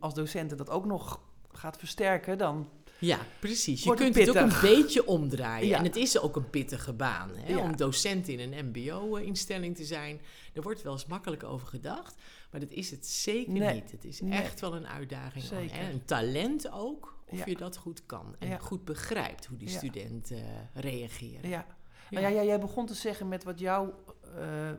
als 0.00 0.14
docenten 0.14 0.56
dat 0.56 0.70
ook 0.70 0.84
nog 0.84 1.20
gaat 1.52 1.76
versterken, 1.78 2.38
dan... 2.38 2.68
Ja, 2.98 3.18
precies. 3.38 3.78
Je 3.80 3.86
Wordt 3.86 4.00
kunt 4.00 4.14
het 4.14 4.28
ook 4.28 4.36
een 4.36 4.60
beetje 4.60 5.06
omdraaien. 5.06 5.68
Ja. 5.68 5.78
En 5.78 5.84
het 5.84 5.96
is 5.96 6.18
ook 6.20 6.36
een 6.36 6.50
pittige 6.50 6.92
baan. 6.92 7.30
Hè? 7.36 7.52
Ja. 7.52 7.58
Om 7.58 7.76
docent 7.76 8.28
in 8.28 8.52
een 8.52 8.66
mbo-instelling 8.68 9.76
te 9.76 9.84
zijn. 9.84 10.20
Er 10.54 10.62
wordt 10.62 10.82
wel 10.82 10.92
eens 10.92 11.06
makkelijk 11.06 11.44
over 11.44 11.66
gedacht. 11.66 12.14
Maar 12.50 12.60
dat 12.60 12.70
is 12.70 12.90
het 12.90 13.06
zeker 13.06 13.52
Nee. 13.52 13.74
niet. 13.74 13.90
Het 13.90 14.04
is 14.04 14.20
Nee. 14.20 14.40
echt 14.42 14.60
wel 14.60 14.76
een 14.76 14.86
uitdaging. 14.86 15.44
Zeker. 15.44 15.76
En 15.78 15.90
een 15.92 16.04
talent 16.04 16.70
ook, 16.72 17.18
of 17.28 17.38
Ja. 17.38 17.44
je 17.46 17.56
dat 17.56 17.76
goed 17.76 18.06
kan. 18.06 18.36
En 18.38 18.60
goed 18.60 18.84
begrijpt 18.84 19.46
hoe 19.46 19.58
die 19.58 19.68
studenten 19.68 20.36
eh, 20.36 20.44
reageren. 20.82 21.48
Ja. 21.48 21.66
Nou 22.10 22.24
ja, 22.24 22.30
jij, 22.32 22.46
jij 22.46 22.60
begon 22.60 22.86
te 22.86 22.94
zeggen 22.94 23.28
met 23.28 23.44
wat 23.44 23.58
jou 23.58 23.90
eh, 24.38 24.70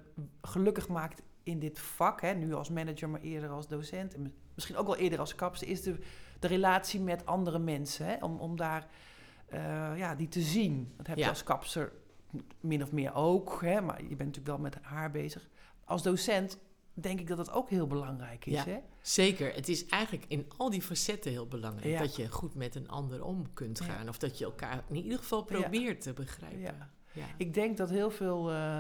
gelukkig 0.42 0.88
maakt 0.88 1.22
in 1.44 1.60
dit 1.60 1.80
vak. 1.80 2.22
Hè? 2.22 2.34
Nu 2.34 2.54
als 2.54 2.70
manager, 2.70 3.10
maar 3.10 3.22
eerder 3.22 3.50
als 3.50 3.68
docent. 3.68 4.14
En 4.14 4.34
misschien 4.56 4.78
ook 4.78 4.86
wel 4.88 4.96
eerder 4.96 5.20
als 5.20 5.36
kapster. 5.36 5.68
Is 5.68 5.82
de, 5.82 5.96
de 6.40 6.48
relatie 6.48 7.00
met 7.00 7.26
andere 7.26 7.60
mensen. 7.60 8.06
Hè? 8.06 8.16
Om, 8.22 8.40
om 8.40 8.56
daar 8.56 8.88
eh, 9.48 9.92
ja, 9.98 10.16
die 10.16 10.28
te 10.28 10.42
zien. 10.42 10.94
Dat 10.98 11.08
heb 11.08 11.16
je 11.18 11.24
Ja. 11.24 11.30
als 11.30 11.44
kapster 11.44 11.92
min 12.60 12.84
of 12.84 12.92
meer 12.92 13.14
ook. 13.14 13.62
Hè? 13.62 13.82
Maar 13.82 14.02
je 14.02 14.08
bent 14.08 14.20
natuurlijk 14.20 14.48
wel 14.48 14.58
met 14.58 14.78
haar 14.82 15.12
bezig. 15.12 15.48
Als 15.86 16.04
docent 16.04 16.58
denk 16.94 17.20
ik 17.20 17.28
dat 17.28 17.38
dat 17.38 17.52
ook 17.52 17.70
heel 17.70 17.88
belangrijk 17.88 18.46
is. 18.46 18.54
Ja. 18.54 18.64
Hè? 18.64 18.78
Zeker. 19.02 19.54
Het 19.54 19.70
is 19.70 19.86
eigenlijk 19.86 20.26
in 20.28 20.46
al 20.58 20.70
die 20.70 20.82
facetten 20.82 21.32
heel 21.32 21.48
belangrijk. 21.48 21.94
Ja. 21.94 22.00
Dat 22.00 22.16
je 22.16 22.32
goed 22.32 22.56
met 22.56 22.76
een 22.76 22.90
ander 22.90 23.24
om 23.24 23.54
kunt 23.54 23.78
Ja. 23.80 23.86
gaan. 23.86 24.10
Of 24.10 24.18
dat 24.18 24.38
je 24.38 24.46
elkaar 24.46 24.84
in 24.90 24.96
ieder 24.96 25.18
geval 25.18 25.44
probeert 25.44 26.02
te 26.02 26.14
begrijpen. 26.14 26.90
Ik 27.38 27.54
denk 27.54 27.78
dat 27.78 27.90
heel 27.90 28.12
veel 28.12 28.52
eh, 28.52 28.80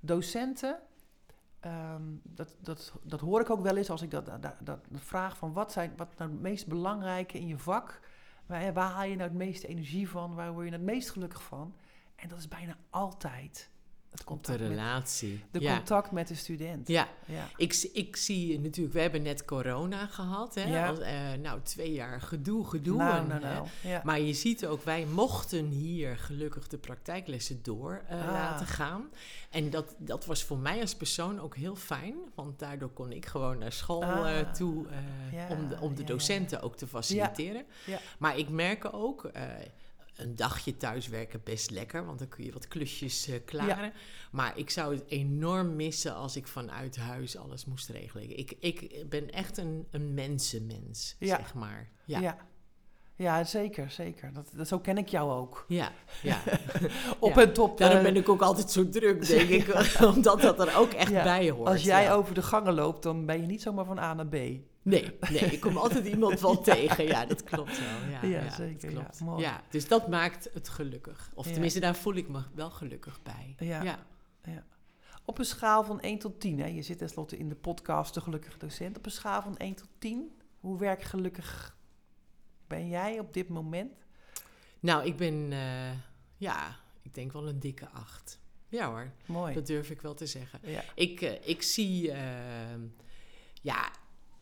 docenten, 0.00 0.78
ehm, 1.64 2.02
dat, 2.22 2.56
dat, 2.60 2.92
dat 3.02 3.20
hoor 3.20 3.40
ik 3.40 3.50
ook 3.50 3.62
wel 3.62 3.76
eens 3.76 3.90
als 3.90 4.02
ik 4.02 4.10
dat, 4.10 4.26
dat, 4.26 4.54
dat 4.60 4.80
vraag 4.92 5.36
van 5.36 5.52
wat 5.52 5.72
zijn 5.72 5.92
wat 5.96 6.08
nou 6.18 6.30
het 6.30 6.40
meest 6.40 6.66
belangrijke 6.66 7.38
in 7.38 7.46
je 7.46 7.58
vak, 7.58 8.00
waar, 8.46 8.72
waar 8.72 8.90
haal 8.90 9.04
je 9.04 9.16
nou 9.16 9.28
het 9.28 9.38
meeste 9.38 9.66
energie 9.66 10.08
van, 10.08 10.34
waar 10.34 10.52
word 10.52 10.66
je 10.66 10.72
het 10.72 10.82
meest 10.82 11.10
gelukkig 11.10 11.42
van? 11.42 11.74
En 12.16 12.28
dat 12.28 12.38
is 12.38 12.48
bijna 12.48 12.76
altijd 12.90 13.70
het 14.12 14.20
de 14.20 14.26
contact, 14.26 14.58
met, 14.60 14.68
relatie. 14.68 15.44
de 15.50 15.60
ja. 15.60 15.76
contact 15.76 16.10
met 16.10 16.28
de 16.28 16.34
student. 16.34 16.88
ja, 16.88 17.08
Ja. 17.26 17.48
Ik, 17.56 17.88
ik 17.92 18.16
zie 18.16 18.60
natuurlijk, 18.60 18.94
we 18.94 19.00
hebben 19.00 19.22
net 19.22 19.44
corona 19.44 20.06
gehad. 20.06 20.54
Hè? 20.54 20.62
Ja. 20.62 20.88
Als, 20.88 20.98
eh, 20.98 21.14
nou, 21.42 21.60
twee 21.62 21.92
jaar 21.92 22.20
gedoe, 22.20 22.66
gedoe. 22.66 22.96
Nou, 22.96 23.26
nou, 23.26 23.40
nou. 23.40 23.66
Ja. 23.82 24.00
Maar 24.04 24.20
je 24.20 24.32
ziet 24.32 24.66
ook, 24.66 24.82
wij 24.84 25.04
mochten 25.06 25.66
hier 25.66 26.16
gelukkig 26.18 26.68
de 26.68 26.78
praktijklessen 26.78 27.62
door 27.62 28.02
eh, 28.08 28.20
Ah. 28.26 28.32
laten 28.32 28.66
gaan. 28.66 29.10
En 29.50 29.70
dat, 29.70 29.94
dat 29.98 30.26
was 30.26 30.44
voor 30.44 30.58
mij 30.58 30.80
als 30.80 30.94
persoon 30.94 31.40
ook 31.40 31.56
heel 31.56 31.76
fijn. 31.76 32.14
Want 32.34 32.58
daardoor 32.58 32.90
kon 32.90 33.12
ik 33.12 33.26
gewoon 33.26 33.58
naar 33.58 33.72
school 33.72 34.02
Ah. 34.04 34.38
eh, 34.40 34.50
toe 34.50 34.86
eh, 34.88 35.50
om 35.50 35.68
de, 35.68 35.76
om 35.80 35.94
de 35.94 36.04
docenten 36.04 36.62
ook 36.62 36.76
te 36.76 36.86
faciliteren. 36.86 37.64
Ja. 37.86 37.98
Maar 38.18 38.38
ik 38.38 38.48
merk 38.48 38.88
ook, 38.94 39.24
eh, 39.24 39.42
een 40.14 40.36
dagje 40.36 40.76
thuiswerken 40.76 41.40
best 41.44 41.70
lekker, 41.70 42.06
want 42.06 42.18
dan 42.18 42.28
kun 42.28 42.44
je 42.44 42.52
wat 42.52 42.68
klusjes 42.68 43.28
uh, 43.28 43.36
klaren. 43.44 43.92
Maar 44.30 44.58
ik 44.58 44.70
zou 44.70 44.94
het 44.94 45.04
enorm 45.08 45.76
missen 45.76 46.14
als 46.14 46.36
ik 46.36 46.46
vanuit 46.46 46.96
huis 46.96 47.36
alles 47.36 47.64
moest 47.64 47.88
regelen. 47.88 48.38
Ik, 48.38 48.56
ik 48.60 49.04
ben 49.08 49.30
echt 49.30 49.58
een, 49.58 49.86
een 49.90 50.14
mensenmens, 50.14 51.16
zeg 51.20 51.54
maar. 51.54 51.90
Ja. 52.04 52.20
ja. 52.20 52.50
Ja, 53.16 53.44
zeker, 53.44 53.90
zeker. 53.90 54.32
Dat, 54.32 54.50
dat, 54.54 54.68
zo 54.68 54.78
ken 54.78 54.98
ik 54.98 55.08
jou 55.08 55.32
ook. 55.32 55.64
Ja, 55.68 55.92
ja. 56.22 56.38
Op 57.18 57.36
en 57.36 57.52
top. 57.52 57.78
Daarom 57.78 57.98
uh, 57.98 58.04
ben 58.04 58.16
ik 58.16 58.28
ook 58.28 58.42
altijd 58.42 58.70
zo 58.70 58.88
druk, 58.88 59.26
denk 59.26 59.48
ik. 59.48 60.00
omdat 60.14 60.40
dat 60.40 60.60
er 60.60 60.76
ook 60.76 60.92
echt 60.92 61.12
bij 61.12 61.50
hoort. 61.50 61.68
Als 61.68 61.82
jij 61.82 62.12
over 62.12 62.34
de 62.34 62.42
gangen 62.42 62.74
loopt, 62.74 63.02
dan 63.02 63.26
ben 63.26 63.40
je 63.40 63.46
niet 63.46 63.62
zomaar 63.62 63.84
van 63.84 63.98
A 63.98 64.14
naar 64.14 64.26
B. 64.26 64.36
Nee, 64.82 65.18
nee, 65.30 65.40
ik 65.40 65.60
kom 65.60 65.76
altijd 65.76 66.06
iemand 66.06 66.40
wel 66.40 66.60
tegen. 66.72 67.04
Ja, 67.04 67.26
dat 67.26 67.44
klopt 67.44 67.78
wel. 67.78 68.10
Ja, 68.10 68.42
ja, 68.42 68.50
zeker. 68.50 68.88
klopt. 68.88 69.18
Ja, 69.18 69.24
mooi. 69.24 69.42
ja, 69.42 69.62
dus 69.70 69.88
dat 69.88 70.08
maakt 70.08 70.48
het 70.52 70.68
gelukkig. 70.68 71.30
Of 71.34 71.46
tenminste, 71.46 71.80
daar 71.80 71.96
voel 71.96 72.14
ik 72.14 72.28
me 72.28 72.42
wel 72.54 72.70
gelukkig 72.70 73.22
bij. 73.22 73.54
Ja. 73.58 73.82
ja. 73.82 73.98
Op 75.24 75.38
een 75.38 75.44
schaal 75.44 75.84
van 75.84 76.00
1 76.00 76.18
tot 76.18 76.40
10, 76.40 76.60
hè? 76.60 76.66
je 76.66 76.82
zit 76.82 76.98
tenslotte 76.98 77.36
in 77.38 77.48
de 77.48 77.54
podcast 77.54 78.14
De 78.14 78.20
Gelukkige 78.20 78.58
Docent. 78.58 78.96
Op 78.96 79.04
een 79.04 79.10
schaal 79.10 79.42
van 79.42 79.56
1 79.56 79.74
tot 79.74 79.88
10, 79.98 80.32
hoe 80.60 80.78
werkgelukkig 80.78 81.76
ben 82.66 82.88
jij 82.88 83.18
op 83.18 83.32
dit 83.32 83.48
moment? 83.48 83.92
Nou, 84.80 85.06
ik 85.06 85.16
ben, 85.16 85.34
uh, 85.50 85.90
ja, 86.36 86.76
ik 87.02 87.14
denk 87.14 87.32
wel 87.32 87.48
een 87.48 87.60
dikke 87.60 87.88
8. 87.88 88.40
Ja 88.68 88.88
hoor, 88.88 89.12
Mooi. 89.26 89.54
dat 89.54 89.66
durf 89.66 89.90
ik 89.90 90.00
wel 90.00 90.14
te 90.14 90.26
zeggen. 90.26 90.60
Ja. 90.62 90.82
Ik, 90.94 91.20
uh, 91.20 91.48
ik 91.48 91.62
zie, 91.62 92.08
uh, 92.08 92.14
ja, 93.62 93.90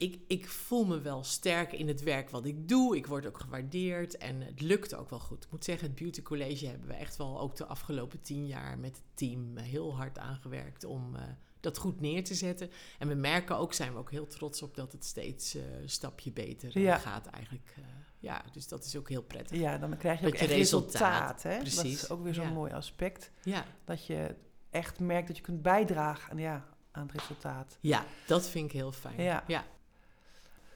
ik, 0.00 0.21
ik 0.26 0.49
voel 0.49 0.85
me 0.85 1.00
wel 1.00 1.25
sterk 1.25 1.73
in 1.73 1.88
het 1.88 2.02
werk 2.02 2.30
wat 2.30 2.45
ik 2.45 2.69
doe. 2.69 2.97
Ik 2.97 3.07
word 3.07 3.26
ook 3.26 3.40
gewaardeerd 3.40 4.16
en 4.16 4.40
het 4.40 4.61
lukt 4.61 4.95
ook 4.95 5.11
wel 5.11 5.19
goed. 5.19 5.45
Ik 5.45 5.50
moet 5.50 5.64
zeggen, 5.64 5.87
het 5.87 5.97
Beauty 5.97 6.23
College 6.23 6.66
hebben 6.66 6.88
we 6.88 6.95
echt 6.95 7.16
wel 7.16 7.40
ook 7.40 7.57
de 7.57 7.66
afgelopen 7.66 8.23
tien 8.23 8.47
jaar 8.47 8.78
met 8.78 8.97
het 8.97 9.04
team 9.14 9.57
eh, 9.57 9.64
heel 9.64 9.97
hard 9.97 10.19
aangewerkt 10.19 10.85
om 10.85 11.14
uh, 11.14 11.23
dat 11.61 11.78
goed 11.78 12.00
neer 12.00 12.25
te 12.25 12.35
zetten. 12.35 12.71
En 12.99 13.09
we 13.09 13.14
merken 13.14 13.57
ook, 13.57 13.73
zijn 13.73 13.92
we 13.92 13.99
ook 13.99 14.11
heel 14.11 14.26
trots 14.26 14.62
op 14.62 14.75
dat 14.75 14.92
het 14.92 15.04
steeds 15.04 15.57
uh, 15.57 15.80
een 15.80 15.90
stapje 15.90 16.33
beter 16.33 16.76
uh, 16.76 16.95
gaat 16.95 17.26
eigenlijk. 17.26 17.75
ja, 18.19 18.45
dus 18.52 18.69
dat 18.69 18.85
is 18.85 18.97
ook 18.97 19.09
heel 19.09 19.23
prettig. 19.23 19.59
Ja, 19.59 19.78
dan 19.78 19.97
krijg 19.97 20.21
je 20.21 20.26
ook 20.26 20.35
echt 20.35 20.50
resultaat. 20.50 21.42
hè? 21.42 21.59
Precies. 21.59 21.76
Dat 21.76 21.85
is 21.85 22.11
ook 22.11 22.23
weer 22.23 22.35
zo'n 22.35 22.52
mooi 22.52 22.73
aspect. 22.73 23.30
Ja. 23.42 23.64
Dat 23.85 24.07
je 24.07 24.35
echt 24.71 25.00
merkt 25.00 25.26
dat 25.26 25.37
je 25.37 25.42
kunt 25.42 25.62
bijdragen 25.62 26.30
aan, 26.30 26.38
ja, 26.38 26.69
aan 26.90 27.07
het 27.07 27.12
resultaat. 27.12 27.78
Ja, 27.80 28.04
dat 28.26 28.49
vind 28.49 28.64
ik 28.64 28.73
heel 28.73 28.92
fijn. 28.92 29.23
Ja. 29.23 29.45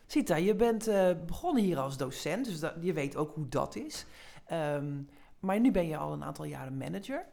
Sita, 0.07 0.37
je 0.37 0.55
bent 0.55 0.89
uh, 0.89 1.11
begonnen 1.27 1.63
hier 1.63 1.79
als 1.79 1.97
docent, 1.97 2.45
dus 2.45 2.71
je 2.81 2.93
weet 2.93 3.17
ook 3.17 3.35
hoe 3.35 3.49
dat 3.49 3.77
is. 3.77 4.07
Um, 4.53 5.09
maar 5.39 5.61
nu 5.61 5.71
ben 5.71 5.87
je 5.87 5.97
al 5.97 6.13
een 6.13 6.25
aantal 6.25 6.45
jaren 6.45 6.77
manager. 6.77 7.27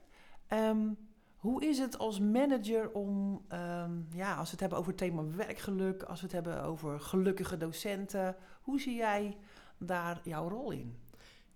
Um, 0.49 0.97
hoe 1.35 1.65
is 1.65 1.77
het 1.77 1.97
als 1.97 2.19
manager 2.19 2.91
om, 2.91 3.41
um, 3.53 4.07
ja, 4.13 4.35
als 4.35 4.45
we 4.45 4.51
het 4.51 4.59
hebben 4.59 4.77
over 4.77 4.91
het 4.91 5.01
thema 5.01 5.23
werkgeluk, 5.25 6.03
als 6.03 6.19
we 6.19 6.25
het 6.25 6.35
hebben 6.35 6.63
over 6.63 6.99
gelukkige 6.99 7.57
docenten, 7.57 8.35
hoe 8.61 8.79
zie 8.79 8.95
jij 8.95 9.37
daar 9.77 10.21
jouw 10.23 10.49
rol 10.49 10.71
in? 10.71 10.97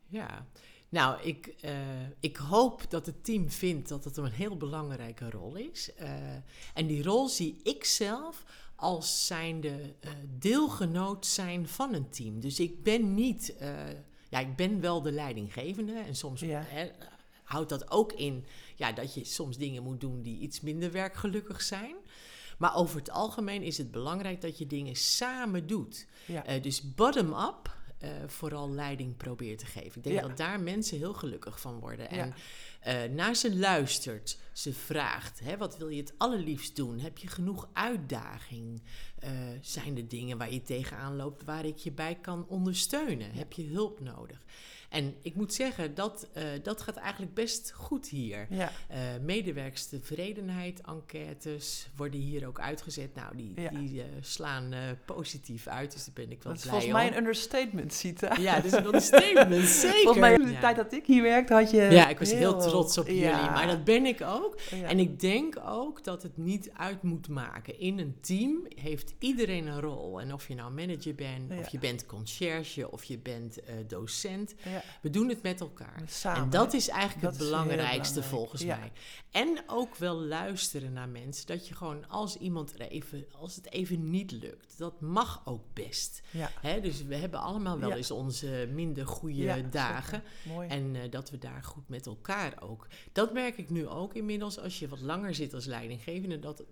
Ja, 0.07 0.45
nou, 0.89 1.21
ik, 1.21 1.55
uh, 1.65 1.71
ik 2.19 2.37
hoop 2.37 2.89
dat 2.89 3.05
het 3.05 3.23
team 3.23 3.49
vindt 3.49 3.89
dat 3.89 4.03
het 4.03 4.17
een 4.17 4.31
heel 4.31 4.57
belangrijke 4.57 5.29
rol 5.29 5.55
is. 5.55 5.91
Uh, 5.99 6.09
en 6.73 6.87
die 6.87 7.03
rol 7.03 7.27
zie 7.27 7.59
ik 7.63 7.83
zelf 7.83 8.43
als 8.75 9.27
zijnde 9.27 9.69
uh, 9.69 10.11
deelgenoot 10.39 11.25
zijn 11.25 11.67
van 11.67 11.93
een 11.93 12.09
team. 12.09 12.39
Dus 12.39 12.59
ik 12.59 12.83
ben 12.83 13.13
niet, 13.13 13.55
uh, 13.61 13.69
ja, 14.29 14.39
ik 14.39 14.55
ben 14.55 14.81
wel 14.81 15.01
de 15.01 15.11
leidinggevende 15.11 15.93
en 15.93 16.15
soms 16.15 16.41
hè, 16.41 16.91
houdt 17.43 17.69
dat 17.69 17.91
ook 17.91 18.13
in 18.13 18.45
ja, 18.75 18.91
dat 18.91 19.13
je 19.13 19.25
soms 19.25 19.57
dingen 19.57 19.83
moet 19.83 20.01
doen 20.01 20.21
die 20.21 20.39
iets 20.39 20.61
minder 20.61 20.91
werkgelukkig 20.91 21.61
zijn. 21.61 21.95
Maar 22.57 22.75
over 22.75 22.97
het 22.97 23.09
algemeen 23.09 23.61
is 23.61 23.77
het 23.77 23.91
belangrijk 23.91 24.41
dat 24.41 24.57
je 24.57 24.67
dingen 24.67 24.95
samen 24.95 25.67
doet. 25.67 26.07
Ja. 26.25 26.55
Uh, 26.55 26.61
dus 26.61 26.93
bottom-up 26.93 27.74
uh, 28.03 28.09
vooral 28.27 28.71
leiding 28.71 29.17
probeert 29.17 29.59
te 29.59 29.65
geven. 29.65 29.97
Ik 29.97 30.03
denk 30.03 30.21
dat 30.21 30.37
daar 30.37 30.59
mensen 30.59 30.97
heel 30.97 31.13
gelukkig 31.13 31.59
van 31.59 31.79
worden. 31.79 32.09
En 32.09 32.33
uh, 32.87 33.15
naar 33.15 33.35
ze 33.35 33.55
luistert, 33.55 34.37
ze 34.53 34.73
vraagt: 34.73 35.39
hè, 35.39 35.57
wat 35.57 35.77
wil 35.77 35.89
je 35.89 36.01
het 36.01 36.13
allerliefst 36.17 36.75
doen? 36.75 36.99
Heb 36.99 37.17
je 37.17 37.27
genoeg 37.27 37.69
uitdaging? 37.73 38.81
Uh, 39.23 39.29
zijn 39.61 39.97
er 39.97 40.07
dingen 40.07 40.37
waar 40.37 40.53
je 40.53 40.61
tegenaan 40.61 41.15
loopt 41.15 41.43
waar 41.43 41.65
ik 41.65 41.77
je 41.77 41.91
bij 41.91 42.15
kan 42.15 42.47
ondersteunen? 42.47 43.31
Heb 43.31 43.53
je 43.53 43.67
hulp 43.67 43.99
nodig? 43.99 44.41
En 44.89 45.15
ik 45.21 45.35
moet 45.35 45.53
zeggen, 45.53 45.95
dat, 45.95 46.27
uh, 46.37 46.43
dat 46.63 46.81
gaat 46.81 46.95
eigenlijk 46.95 47.33
best 47.33 47.71
goed 47.75 48.07
hier. 48.07 48.47
Ja. 48.49 48.71
Uh, 48.91 48.97
medewerkstevredenheid, 49.21 50.81
enquêtes 50.81 51.89
worden 51.95 52.19
hier 52.19 52.47
ook 52.47 52.59
uitgezet. 52.59 53.15
Nou, 53.15 53.37
die, 53.37 53.53
die 53.53 53.93
uh, 53.93 54.03
slaan 54.21 54.73
positief 55.05 55.67
uit, 55.67 55.91
dus 55.91 56.05
daar 56.05 56.13
ben 56.13 56.31
ik 56.31 56.43
wel 56.43 56.53
dat 56.53 56.61
blij 56.61 56.73
om. 56.73 56.79
Dat 56.79 56.87
is 56.87 56.91
volgens 56.91 56.91
mij 56.91 57.07
een 57.07 57.17
understatement, 57.17 57.93
Sita. 57.93 58.35
Ja, 58.39 58.55
dat 58.55 58.65
is 58.65 58.71
een 58.71 58.85
understatement, 58.85 59.67
zeker. 59.85 59.97
Volgens 59.97 60.19
mij 60.19 60.33
in 60.33 60.45
de 60.45 60.59
tijd 60.59 60.75
dat 60.75 60.93
ik 60.93 61.05
hier 61.05 61.21
werkte 61.21 61.53
had 61.53 61.71
je... 61.71 61.81
Ja, 61.81 62.07
ik 62.07 62.19
was 62.19 62.31
heel, 62.31 62.59
trots 62.59 62.97
op 62.97 63.07
jullie, 63.07 63.31
maar 63.31 63.67
dat 63.67 63.83
ben 63.83 64.05
ik 64.05 64.21
ook. 64.21 64.59
En 64.83 64.99
ik 64.99 65.19
denk 65.19 65.59
ook 65.65 66.03
dat 66.03 66.23
het 66.23 66.37
niet 66.37 66.71
uit 66.73 67.03
moet 67.03 67.27
maken. 67.27 67.79
In 67.79 67.99
een 67.99 68.17
team 68.21 68.67
heeft 68.75 69.13
iedereen 69.19 69.67
een 69.67 69.81
rol. 69.81 70.21
En 70.21 70.33
of 70.33 70.47
je 70.47 70.55
nou 70.55 70.71
manager 70.71 71.15
bent, 71.15 71.51
of 71.59 71.67
je 71.67 71.79
bent 71.79 72.05
conciërge, 72.05 72.91
of 72.91 73.03
je 73.03 73.17
bent 73.17 73.59
docent... 73.87 74.53
Ja. 74.63 74.74
We 75.01 75.09
doen 75.09 75.29
het 75.29 75.41
met 75.41 75.59
elkaar. 75.61 76.01
Samen, 76.05 76.41
en 76.41 76.49
dat 76.49 76.73
is 76.73 76.87
eigenlijk 76.87 77.27
het 77.27 77.37
belangrijkste 77.37 78.23
volgens 78.23 78.65
mij. 78.65 78.91
En 79.31 79.63
ook 79.67 79.95
wel 79.95 80.15
luisteren 80.15 80.93
naar 80.93 81.09
mensen. 81.09 81.47
Dat 81.47 81.67
je 81.67 81.75
gewoon 81.75 82.09
als 82.09 82.37
iemand 82.37 82.79
er 82.79 82.87
even, 82.87 83.25
als 83.31 83.55
het 83.55 83.71
even 83.71 84.09
niet 84.09 84.31
lukt, 84.31 84.77
dat 84.77 85.01
mag 85.01 85.41
ook 85.45 85.63
best. 85.73 86.21
Hè, 86.61 86.81
dus 86.81 87.03
we 87.03 87.15
hebben 87.15 87.39
allemaal 87.39 87.79
wel 87.79 87.91
eens 87.91 88.11
onze 88.11 88.69
minder 88.73 89.07
goede 89.07 89.69
dagen. 89.69 90.23
En 90.67 90.95
uh, 90.95 91.01
dat 91.09 91.29
we 91.29 91.37
daar 91.37 91.63
goed 91.63 91.89
met 91.89 92.05
elkaar 92.05 92.53
ook. 92.59 92.87
Dat 93.11 93.33
merk 93.33 93.57
ik 93.57 93.69
nu 93.69 93.87
ook 93.87 94.13
inmiddels 94.13 94.59
als 94.59 94.79
je 94.79 94.87
wat 94.87 95.01
langer 95.01 95.35
zit 95.35 95.53
als 95.53 95.65
leidinggevende. 95.65 96.39
Dat 96.39 96.63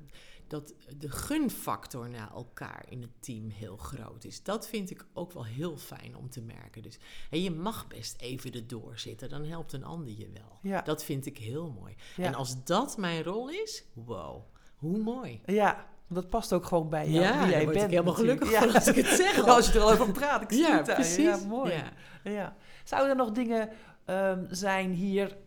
dat 0.47 0.73
de 0.97 1.09
gunfactor 1.09 2.09
naar 2.09 2.31
elkaar 2.31 2.85
in 2.89 3.01
het 3.01 3.12
team 3.19 3.50
heel 3.50 3.77
groot 3.77 4.23
is. 4.23 4.43
Dat 4.43 4.67
vind 4.67 4.89
ik 4.89 5.05
ook 5.13 5.31
wel 5.31 5.45
heel 5.45 5.77
fijn 5.77 6.15
om 6.15 6.29
te 6.29 6.41
merken. 6.41 6.81
Dus 6.81 7.00
en 7.29 7.41
je 7.41 7.51
mag 7.51 7.88
best 7.88 8.21
even 8.21 8.51
erdoor 8.51 9.00
zitten, 9.00 9.29
dan 9.29 9.45
helpt 9.45 9.73
een 9.73 9.83
ander 9.83 10.13
je 10.17 10.29
wel. 10.33 10.59
Ja. 10.62 10.81
Dat 10.81 11.03
vind 11.03 11.25
ik 11.25 11.38
heel 11.38 11.69
mooi. 11.69 11.95
En 12.17 12.33
als 12.33 12.63
dat 12.63 12.97
mijn 12.97 13.23
rol 13.23 13.50
is, 13.50 13.83
wow, 13.93 14.43
hoe 14.75 14.97
mooi. 14.97 15.41
Ja, 15.45 15.88
dat 16.07 16.29
past 16.29 16.53
ook 16.53 16.65
gewoon 16.65 16.89
bij 16.89 17.09
jou, 17.09 17.23
ja, 17.25 17.41
wie 17.41 17.51
jij 17.51 17.65
bent. 17.65 17.81
ik 17.81 17.89
helemaal 17.89 18.13
gelukkig 18.13 18.51
ja. 18.51 18.65
als 18.65 18.88
ik 18.88 18.95
het 18.95 19.07
zeg. 19.07 19.43
als 19.47 19.67
je 19.67 19.73
er 19.73 19.85
al 19.85 19.91
over 19.91 20.12
praat, 20.12 20.41
ik 20.41 20.51
zie 20.51 20.59
ja, 20.59 20.77
het 20.77 20.93
precies. 20.93 21.23
Ja, 21.23 21.38
mooi. 21.47 21.83
Ja. 22.23 22.55
Zouden 22.83 23.09
er 23.09 23.15
nog 23.15 23.31
dingen 23.31 23.69
um, 24.05 24.47
zijn 24.50 24.91
hier 24.91 25.38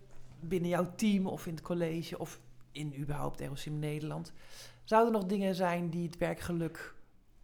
binnen 0.40 0.68
jouw 0.68 0.92
team 0.96 1.26
of 1.26 1.46
in 1.46 1.54
het 1.54 1.62
college 1.62 2.18
of 2.18 2.40
in 2.72 2.94
überhaupt 2.98 3.40
ROCM 3.40 3.78
Nederland 3.78 4.32
Zouden 4.86 5.12
er 5.14 5.20
nog 5.20 5.28
dingen 5.28 5.54
zijn 5.54 5.90
die 5.90 6.06
het 6.06 6.18
werkgeluk 6.18 6.94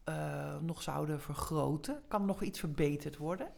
uh, 0.08 0.58
nog 0.60 0.82
zouden 0.82 1.20
vergroten? 1.20 2.02
Kan 2.08 2.20
er 2.20 2.26
nog 2.26 2.42
iets 2.42 2.58
verbeterd 2.58 3.16
worden? 3.16 3.48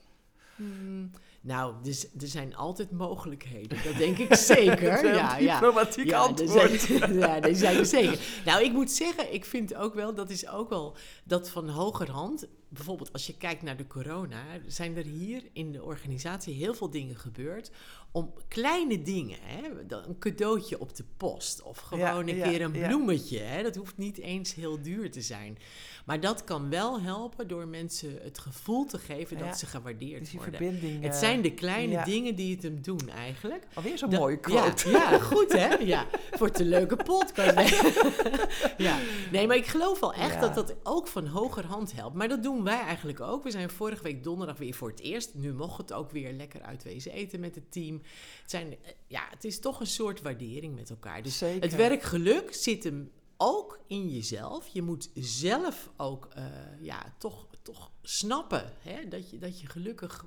Hmm, 0.56 1.10
nou, 1.44 1.74
dus, 1.82 2.06
er 2.20 2.26
zijn 2.26 2.56
altijd 2.56 2.90
mogelijkheden. 2.90 3.78
Dat 3.84 3.96
denk 3.96 4.18
ik 4.18 4.34
zeker. 4.54 5.14
ja, 5.14 5.36
ja. 5.36 5.52
Diplomatiek 5.52 6.06
ja, 6.06 6.18
antwoord. 6.18 6.80
Zijn, 6.80 7.18
ja, 7.18 7.40
die 7.40 7.54
zijn 7.54 7.76
er 7.76 7.86
zeker. 7.86 8.18
Nou, 8.44 8.64
ik 8.64 8.72
moet 8.72 8.90
zeggen, 8.90 9.34
ik 9.34 9.44
vind 9.44 9.74
ook 9.74 9.94
wel, 9.94 10.14
dat 10.14 10.30
is 10.30 10.48
ook 10.48 10.68
wel 10.68 10.96
dat 11.24 11.50
van 11.50 11.68
hogerhand 11.68 12.48
bijvoorbeeld 12.74 13.12
als 13.12 13.26
je 13.26 13.36
kijkt 13.36 13.62
naar 13.62 13.76
de 13.76 13.86
corona, 13.86 14.42
zijn 14.66 14.96
er 14.96 15.04
hier 15.04 15.42
in 15.52 15.72
de 15.72 15.82
organisatie 15.82 16.54
heel 16.54 16.74
veel 16.74 16.90
dingen 16.90 17.16
gebeurd 17.16 17.70
om 18.12 18.32
kleine 18.48 19.02
dingen, 19.02 19.38
hè, 19.42 19.68
een 19.88 20.18
cadeautje 20.18 20.80
op 20.80 20.96
de 20.96 21.04
post 21.16 21.62
of 21.62 21.78
gewoon 21.78 22.28
een 22.28 22.42
keer 22.42 22.60
een 22.60 22.72
bloemetje. 22.72 23.38
Hè, 23.38 23.62
dat 23.62 23.76
hoeft 23.76 23.96
niet 23.96 24.18
eens 24.18 24.54
heel 24.54 24.82
duur 24.82 25.10
te 25.10 25.20
zijn. 25.20 25.58
Maar 26.04 26.20
dat 26.20 26.44
kan 26.44 26.70
wel 26.70 27.00
helpen 27.00 27.48
door 27.48 27.68
mensen 27.68 28.18
het 28.22 28.38
gevoel 28.38 28.84
te 28.84 28.98
geven 28.98 29.38
dat 29.38 29.58
ze 29.58 29.66
gewaardeerd 29.66 30.20
dus 30.20 30.32
worden. 30.32 31.02
Het 31.02 31.14
zijn 31.14 31.33
de 31.42 31.54
kleine 31.54 32.04
dingen 32.04 32.34
die 32.34 32.54
het 32.54 32.62
hem 32.62 32.82
doen 32.82 33.08
eigenlijk. 33.08 33.66
Alweer 33.74 33.98
zo'n 33.98 34.10
mooie 34.10 34.40
quote. 34.40 34.90
Ja, 34.90 35.18
goed 35.30 35.52
hè? 35.52 35.74
Ja, 35.74 36.06
voor 36.30 36.50
een 36.52 36.68
leuke 36.68 36.96
podcast. 36.96 37.80
ja. 38.76 38.98
Nee, 39.32 39.46
maar 39.46 39.56
ik 39.56 39.66
geloof 39.66 40.00
wel 40.00 40.14
echt 40.14 40.40
dat 40.40 40.54
dat 40.54 40.74
ook 40.82 41.06
van 41.06 41.26
hogerhand 41.26 41.92
helpt. 41.92 42.16
Maar 42.16 42.28
dat 42.28 42.42
doen 42.42 42.64
wij 42.64 42.80
eigenlijk 42.80 43.20
ook. 43.20 43.42
We 43.42 43.50
zijn 43.50 43.70
vorige 43.70 44.02
week 44.02 44.24
donderdag 44.24 44.58
weer 44.58 44.74
voor 44.74 44.88
het 44.88 45.00
eerst. 45.00 45.34
Nu 45.34 45.52
mocht 45.52 45.78
het 45.78 45.92
ook 45.92 46.10
weer 46.10 46.32
lekker 46.32 46.62
uitwezen 46.62 47.12
eten 47.12 47.40
met 47.40 47.54
het 47.54 47.72
team. 47.72 47.94
Het, 48.40 48.50
zijn, 48.50 48.76
ja, 49.06 49.22
het 49.30 49.44
is 49.44 49.60
toch 49.60 49.80
een 49.80 49.86
soort 49.86 50.22
waardering 50.22 50.74
met 50.74 50.90
elkaar. 50.90 51.22
Dus 51.22 51.38
Zeker. 51.38 51.62
het 51.62 51.76
werkgeluk 51.76 52.54
zit 52.54 52.84
hem 52.84 53.10
ook 53.36 53.80
in 53.86 54.08
jezelf. 54.08 54.66
Je 54.66 54.82
moet 54.82 55.10
zelf 55.14 55.90
ook 55.96 56.28
uh, 56.38 56.44
ja, 56.80 57.14
toch, 57.18 57.46
toch 57.62 57.90
snappen 58.02 58.72
hè, 58.78 59.08
dat, 59.08 59.30
je, 59.30 59.38
dat 59.38 59.60
je 59.60 59.66
gelukkig 59.66 60.26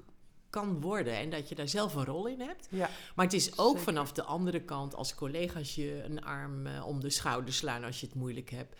kan 0.57 0.81
worden 0.81 1.13
en 1.13 1.29
dat 1.29 1.49
je 1.49 1.55
daar 1.55 1.67
zelf 1.67 1.95
een 1.95 2.05
rol 2.05 2.27
in 2.27 2.41
hebt. 2.41 2.67
Ja. 2.69 2.89
Maar 3.15 3.25
het 3.25 3.33
is 3.33 3.57
ook 3.57 3.67
Zeker. 3.67 3.83
vanaf 3.83 4.11
de 4.11 4.23
andere 4.23 4.59
kant 4.61 4.95
als 4.95 5.15
collega's 5.15 5.75
je 5.75 6.03
een 6.03 6.23
arm 6.23 6.67
eh, 6.67 6.87
om 6.87 6.99
de 6.99 7.09
schouder 7.09 7.53
slaan 7.53 7.83
als 7.83 7.99
je 7.99 8.05
het 8.05 8.15
moeilijk 8.15 8.49
hebt. 8.49 8.75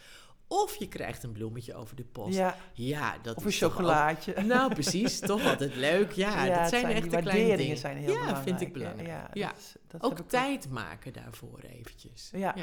Of 0.49 0.75
je 0.75 0.87
krijgt 0.87 1.23
een 1.23 1.31
bloemetje 1.31 1.75
over 1.75 1.95
de 1.95 2.03
post. 2.03 2.35
Ja, 2.37 2.55
ja. 2.73 3.17
dat 3.21 3.35
Of 3.35 3.43
een 3.43 3.49
is 3.49 3.57
chocolaatje. 3.57 4.41
nou, 4.41 4.73
precies. 4.73 5.19
Toch 5.19 5.45
altijd 5.45 5.75
leuk. 5.75 6.11
Ja, 6.11 6.45
Ja, 6.45 6.59
dat 6.61 6.69
zijn, 6.69 6.85
echt 6.85 7.11
de 7.11 7.21
kleine 7.21 7.57
dingen. 7.57 7.77
zijn 7.77 7.97
heel 7.97 8.13
ja, 8.13 8.19
belangrijk. 8.19 8.43
vind 8.47 8.61
ik 8.61 8.73
belangrijk. 8.73 9.07
Ja, 9.07 9.29
Ja. 9.33 9.47
dat 9.47 9.57
is- 9.57 9.75
dat 9.87 10.03
Ook 10.03 10.19
tijd 10.19 10.69
maken 10.69 11.13
daarvoor 11.13 11.59
eventjes. 11.59 12.29
Ja. 12.33 12.55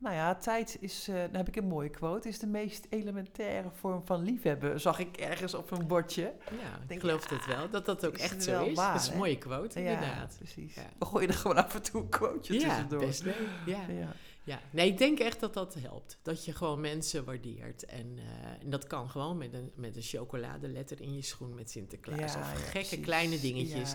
Nou 0.00 0.14
ja, 0.14 0.34
tijd 0.34 0.76
is, 0.80 1.04
dan 1.04 1.34
heb 1.34 1.48
ik 1.48 1.56
een 1.56 1.66
mooie 1.66 1.88
quote, 1.90 2.28
is 2.28 2.38
de 2.38 2.46
meest 2.46 2.86
elementaire 2.90 3.70
vorm 3.70 4.02
van 4.06 4.22
liefhebben. 4.22 4.80
Zag 4.80 4.98
ik 4.98 5.16
ergens 5.16 5.54
op 5.54 5.70
een 5.70 5.86
bordje. 5.86 6.22
Ja, 6.22 6.80
ik 6.82 6.88
Denk, 6.88 7.00
geloof 7.00 7.30
ja, 7.30 7.36
het 7.36 7.46
wel. 7.46 7.70
Dat 7.70 7.84
dat 7.86 8.06
ook 8.06 8.16
echt 8.16 8.42
zo 8.42 8.64
is. 8.64 8.76
waar, 8.76 8.92
dat 8.92 9.00
is 9.02 9.06
een 9.06 9.12
hè? 9.12 9.18
mooie 9.18 9.38
quote, 9.38 9.80
Ja, 9.80 9.92
inderdaad. 9.92 10.34
precies. 10.38 10.74
Ja. 10.74 10.86
We 10.98 11.04
gooien 11.04 11.28
er 11.28 11.34
gewoon 11.34 11.56
af 11.56 11.74
en 11.74 11.82
toe 11.82 12.00
een 12.02 12.08
quoteje 12.08 12.60
Ja, 12.60 12.66
tussendoor. 12.68 13.00
best 13.06 13.22
leuk. 13.24 13.48
Ja. 13.66 13.80
Ja. 14.00 14.12
Ja, 14.44 14.60
nee, 14.70 14.88
ik 14.88 14.98
denk 14.98 15.18
echt 15.18 15.40
dat 15.40 15.54
dat 15.54 15.74
helpt. 15.74 16.18
Dat 16.22 16.44
je 16.44 16.52
gewoon 16.52 16.80
mensen 16.80 17.24
waardeert. 17.24 17.84
En, 17.84 18.18
eh, 18.18 18.62
en 18.62 18.70
dat 18.70 18.86
kan 18.86 19.10
gewoon 19.10 19.38
met 19.38 19.52
een, 19.54 19.70
met 19.74 19.96
een 19.96 20.02
chocoladeletter 20.02 21.00
in 21.00 21.14
je 21.14 21.22
schoen 21.22 21.54
met 21.54 21.70
Sinterklaas. 21.70 22.36
Of 22.36 22.52
gekke 22.52 22.70
precies. 22.70 23.00
kleine 23.00 23.40
dingetjes. 23.40 23.94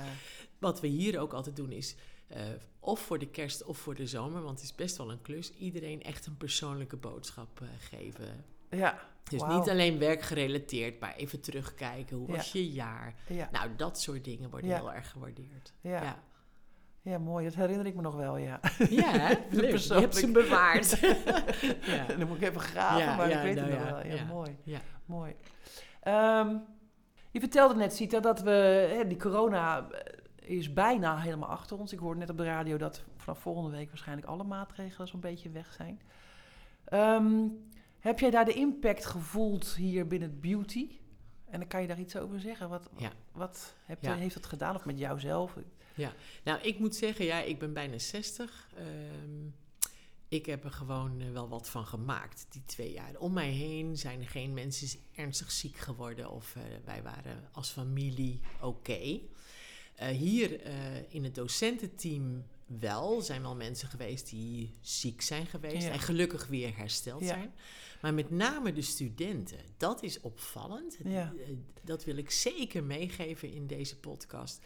Wat 0.60 0.82
we 0.82 0.88
hier 0.88 1.20
ook 1.20 1.34
altijd 1.34 1.56
doen 1.56 1.72
is, 1.72 1.96
eh, 2.28 2.42
of 2.80 3.00
voor 3.00 3.20
de 3.20 3.28
kerst 3.28 3.64
of 3.64 3.78
voor 3.78 3.96
de 3.96 4.08
zomer, 4.08 4.42
want 4.42 4.60
het 4.60 4.70
is 4.70 4.76
best 4.76 4.98
wel 4.98 5.12
een 5.12 5.22
klus, 5.22 5.54
iedereen 5.54 6.04
echt 6.04 6.26
een 6.26 6.38
persoonlijke 6.38 6.98
boodschap 6.98 7.62
eh, 7.62 7.68
geven. 7.80 8.46
Ja. 8.70 9.00
Dus 9.30 9.42
niet 9.42 9.70
alleen 9.70 10.00
werkgerelateerd, 10.00 11.00
maar 11.00 11.16
even 11.16 11.42
terugkijken. 11.42 12.18
Hoe 12.18 12.28
Ja. 12.28 12.36
was 12.36 12.52
je 12.52 12.72
jaar? 12.72 13.14
Ja. 13.28 13.50
Nou, 13.52 13.70
dat 13.76 14.00
soort 14.02 14.24
dingen 14.24 14.50
worden 14.50 14.70
Ja. 14.70 14.76
heel 14.76 14.94
erg 14.94 15.10
gewaardeerd. 15.12 15.74
Ja. 15.82 16.02
ja. 16.04 16.24
ja, 17.02 17.18
mooi. 17.18 17.46
Dat 17.46 17.54
herinner 17.56 17.86
ik 17.86 17.96
me 17.96 18.02
nog 18.02 18.16
wel, 18.16 18.38
ja. 18.38 18.60
Ja, 18.90 19.12
hè? 19.12 19.34
Leuk. 19.50 19.78
Je 19.88 19.94
hebt 19.94 20.16
ze 20.16 20.32
bewaard. 20.32 21.00
ja. 21.96 22.06
Dan 22.18 22.28
moet 22.28 22.38
ik 22.42 22.50
even 22.50 22.62
graven, 22.62 23.16
maar 23.18 23.30
ik 23.30 23.42
weet 23.42 23.56
nou 23.56 23.70
het 23.70 23.80
nog 23.80 23.90
wel. 23.90 24.06
Ja, 24.16 24.24
mooi. 24.26 24.56
Ja. 24.64 24.80
Mooi. 25.06 25.36
Ehm, 26.02 26.56
je 27.32 27.40
vertelde 27.40 27.76
net, 27.76 27.94
Sita, 27.96 28.20
dat 28.20 28.42
we, 28.42 28.52
hè, 28.96 29.08
die 29.08 29.18
corona 29.18 29.90
eh, 29.90 30.15
is 30.48 30.74
bijna 30.74 31.18
helemaal 31.20 31.50
achter 31.50 31.78
ons. 31.78 31.94
Ik 31.94 32.00
hoorde 32.00 32.20
net 32.20 32.30
op 32.30 32.38
de 32.38 32.44
radio 32.44 32.78
dat 32.78 33.04
vanaf 33.18 33.40
volgende 33.40 33.78
week 33.78 33.88
waarschijnlijk 33.88 34.28
alle 34.28 34.44
maatregelen 34.44 35.08
zo'n 35.08 35.20
beetje 35.20 35.50
weg 35.50 35.74
zijn. 35.74 36.02
Ehm, 36.86 37.48
heb 38.00 38.20
jij 38.20 38.30
daar 38.30 38.46
de 38.46 38.54
impact 38.54 39.06
gevoeld 39.06 39.76
hier 39.76 40.08
binnen 40.08 40.30
het 40.30 40.42
beauty? 40.42 40.90
En 41.46 41.60
dan 41.60 41.68
kan 41.70 41.82
je 41.82 41.88
daar 41.88 42.00
iets 42.00 42.18
over 42.18 42.40
zeggen. 42.40 42.70
Wat, 42.70 42.90
Ja. 42.98 43.12
wat 43.32 43.76
heb 43.86 44.02
Ja. 44.04 44.14
je, 44.14 44.20
heeft 44.20 44.34
dat 44.34 44.46
gedaan? 44.46 44.76
Of 44.76 44.86
met 44.86 45.00
jouzelf? 45.00 45.56
Nou, 46.44 46.62
ik 46.62 46.80
moet 46.80 46.96
zeggen, 46.96 47.26
ja, 47.26 47.40
ik 47.42 47.60
ben 47.60 47.74
bijna 47.74 47.98
60. 47.98 48.70
Ehm, 48.78 49.48
ik 50.28 50.46
heb 50.46 50.64
er 50.64 50.72
gewoon 50.72 51.22
eh, 51.22 51.32
wel 51.32 51.48
wat 51.50 51.70
van 51.70 51.86
gemaakt, 51.86 52.46
die 52.50 52.62
twee 52.66 52.92
jaar. 52.94 53.18
Om 53.18 53.34
mij 53.34 53.50
heen 53.50 53.98
zijn 53.98 54.22
er 54.22 54.28
geen 54.28 54.54
mensen 54.54 55.00
ernstig 55.16 55.52
ziek 55.52 55.76
geworden 55.78 56.32
of 56.32 56.56
eh, 56.56 56.62
wij 56.86 57.04
waren 57.04 57.50
als 57.52 57.70
familie 57.72 58.40
oké. 58.62 59.20
Eh, 59.96 60.08
hier 60.08 60.62
eh, 60.62 60.74
in 61.10 61.24
het 61.24 61.36
docententeam 61.36 62.44
wel. 62.66 63.22
zijn 63.22 63.42
wel 63.42 63.56
mensen 63.56 63.88
geweest 63.88 64.30
die 64.30 64.72
ziek 64.82 65.22
zijn 65.22 65.46
geweest 65.46 65.84
Ja. 65.86 65.92
en 65.92 66.00
gelukkig 66.00 66.48
weer 66.48 66.78
hersteld 66.78 67.22
Ja. 67.22 67.28
zijn. 67.28 67.54
Maar 68.02 68.14
met 68.14 68.30
name 68.30 68.74
de 68.74 68.82
studenten, 68.82 69.58
dat 69.78 70.04
is 70.04 70.20
opvallend. 70.22 70.98
Ja. 71.04 71.34
Eh, 71.38 71.50
Dat 71.82 72.04
wil 72.04 72.18
ik 72.18 72.32
zeker 72.32 72.84
meegeven 72.84 73.54
in 73.54 73.68
deze 73.68 73.98
podcast. 74.00 74.60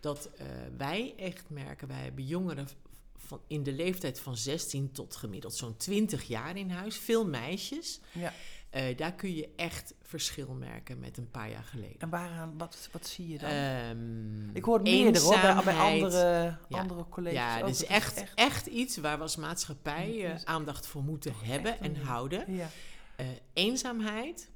Dat 0.00 0.30
wij 0.76 1.14
echt 1.16 1.50
merken, 1.50 1.88
wij 1.88 2.02
hebben 2.02 2.24
jongeren 2.26 2.68
van, 3.16 3.40
in 3.46 3.62
de 3.62 3.72
leeftijd 3.72 4.20
van 4.20 4.36
16 4.36 4.92
tot 4.92 5.16
gemiddeld 5.16 5.54
zo'n 5.54 5.76
20 5.76 6.22
jaar 6.24 6.56
in 6.56 6.70
huis. 6.70 6.96
Veel 6.96 7.26
meisjes. 7.26 8.00
Ja. 8.12 8.32
Eh, 8.74 8.96
daar 8.96 9.12
kun 9.12 9.34
je 9.34 9.48
echt 9.56 9.94
verschil 10.02 10.54
merken 10.54 10.98
met 10.98 11.16
een 11.16 11.30
paar 11.30 11.50
jaar 11.50 11.64
geleden. 11.64 11.98
En 11.98 12.08
waaraan, 12.08 12.54
wat, 12.58 12.88
wat 12.92 13.06
zie 13.06 13.28
je 13.28 13.38
dan? 13.38 13.50
Ehm, 13.50 14.56
ik 14.56 14.64
hoor 14.64 14.82
meerdere 14.82 15.24
hoor, 15.24 15.40
bij, 15.40 15.62
bij 15.64 15.76
andere, 15.76 16.56
Ja. 16.68 16.78
andere 16.78 17.08
collega's. 17.08 17.54
Ja, 17.54 17.60
dat 17.60 17.68
is 17.68 17.78
Het 17.78 17.88
echt, 17.88 18.24
echt, 18.34 18.66
iets 18.66 18.96
waar 18.96 19.16
we 19.16 19.22
als 19.22 19.36
maatschappij 19.36 20.24
eh, 20.24 20.34
is 20.34 20.44
aandacht 20.44 20.86
voor 20.86 21.02
moeten 21.02 21.34
hebben 21.42 21.80
en 21.80 21.96
houden. 21.96 22.54
Ja. 22.54 22.68
Eh, 23.16 23.26
eenzaamheid, 23.52 24.50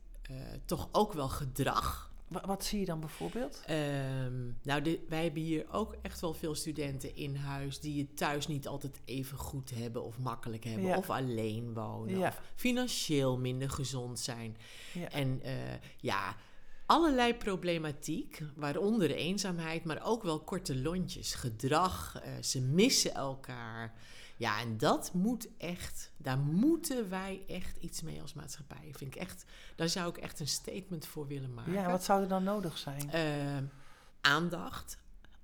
toch 0.65 0.89
ook 0.93 1.13
wel 1.13 1.29
gedrag. 1.29 2.08
Wa- 2.29 2.47
Wat 2.47 2.65
zie 2.65 2.81
je 2.81 2.85
dan 2.85 3.01
bijvoorbeeld? 3.01 3.63
Ehm, 3.67 4.47
nou, 4.63 4.83
de- 4.83 5.05
wij 5.09 5.23
hebben 5.23 5.43
hier 5.43 5.67
ook 5.73 5.97
echt 6.03 6.21
wel 6.21 6.35
veel 6.35 6.55
studenten 6.55 7.17
in 7.17 7.37
huis 7.37 7.81
die 7.81 8.01
het 8.01 8.17
thuis 8.17 8.47
niet 8.47 8.67
altijd 8.69 9.01
even 9.05 9.39
goed 9.39 9.71
hebben 9.75 10.05
of 10.05 10.19
makkelijk 10.19 10.65
hebben. 10.65 10.87
Ja. 10.87 10.97
Of 10.97 11.11
alleen 11.11 11.75
wonen. 11.75 12.19
Ja. 12.19 12.29
Of 12.29 12.41
financieel 12.55 13.39
minder 13.39 13.71
gezond 13.71 14.19
zijn. 14.21 14.57
Ja. 14.95 15.09
En 15.11 15.43
eh, 15.43 15.53
ja, 16.01 16.37
allerlei 16.87 17.35
problematiek, 17.35 18.41
waaronder 18.55 19.11
eenzaamheid, 19.11 19.85
maar 19.85 20.05
ook 20.05 20.23
wel 20.23 20.41
korte 20.41 20.77
lontjes. 20.77 21.35
Gedrag, 21.35 22.21
eh, 22.23 22.33
ze 22.43 22.61
missen 22.61 23.15
elkaar. 23.15 23.95
Ja, 24.39 24.61
en 24.61 24.79
dat 24.79 25.11
moet 25.13 25.49
echt, 25.57 26.13
daar 26.17 26.39
moeten 26.39 27.11
wij 27.11 27.45
echt 27.47 27.77
iets 27.77 28.03
mee 28.03 28.21
als 28.21 28.35
maatschappij. 28.35 28.93
Vind 28.93 29.15
ik 29.15 29.21
echt, 29.21 29.45
daar 29.77 29.89
zou 29.89 30.09
ik 30.09 30.17
echt 30.17 30.41
een 30.41 30.49
statement 30.49 31.07
voor 31.07 31.27
willen 31.27 31.55
maken. 31.55 31.73
Ja, 31.73 31.91
wat 31.91 32.05
zou 32.05 32.23
er 32.23 32.29
dan 32.29 32.45
nodig 32.45 32.79
zijn? 32.79 33.11
Eh, 33.11 33.57
aandacht, 34.21 34.99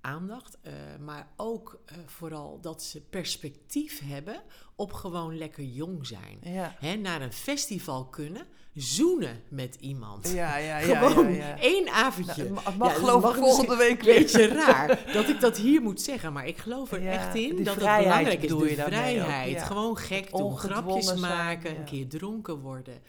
aandacht, 0.05 0.59
eh, 0.63 0.73
maar 1.01 1.29
ook 1.37 1.81
eh, 1.85 1.97
vooral 2.07 2.61
dat 2.61 2.83
ze 2.83 3.01
perspectief 3.01 4.01
hebben 4.05 4.43
op 4.77 4.93
gewoon 4.93 5.39
lekker 5.39 5.65
jong 5.65 6.07
zijn. 6.07 6.39
ja. 6.43 6.77
Hè, 6.79 6.95
naar 6.97 7.23
een 7.23 7.33
festival 7.33 8.07
kunnen, 8.07 8.47
zoenen 8.75 9.43
met 9.49 9.77
iemand. 9.81 10.33
Ja, 10.33 10.57
ja, 10.57 10.79
ja. 10.79 11.01
Gewoon 11.09 11.33
ja, 11.33 11.47
ja. 11.47 11.59
één 11.59 11.85
Nou, 11.85 11.97
avondje. 11.97 12.43
het 12.43 12.77
mag 12.77 12.93
dat 12.93 12.99
geloof 12.99 13.35
ik 13.35 13.35
volgende 13.35 13.77
week 13.77 14.03
weer. 14.03 14.17
Een 14.17 14.23
beetje 14.23 14.47
raar 14.47 15.05
dat 15.13 15.29
ik 15.29 15.41
dat 15.41 15.57
hier 15.57 15.83
moet 15.83 16.01
zeggen, 16.01 16.33
maar 16.33 16.47
ik 16.47 16.59
geloof 16.59 16.93
er 16.93 17.07
echt 17.07 17.35
in 17.35 17.65
dat 17.65 17.75
het 17.75 17.99
belangrijk 17.99 18.43
is. 18.43 18.49
De 18.49 18.57
je 18.57 18.75
vrijheid. 18.75 19.63
Gewoon 19.63 19.97
gek 19.97 20.31
doen, 20.31 20.59
grapjes 20.59 21.07
zijn, 21.07 21.21
maken, 21.21 21.77
een 21.77 21.85
keer 21.85 22.09
dronken 22.09 22.59
worden. 22.59 23.03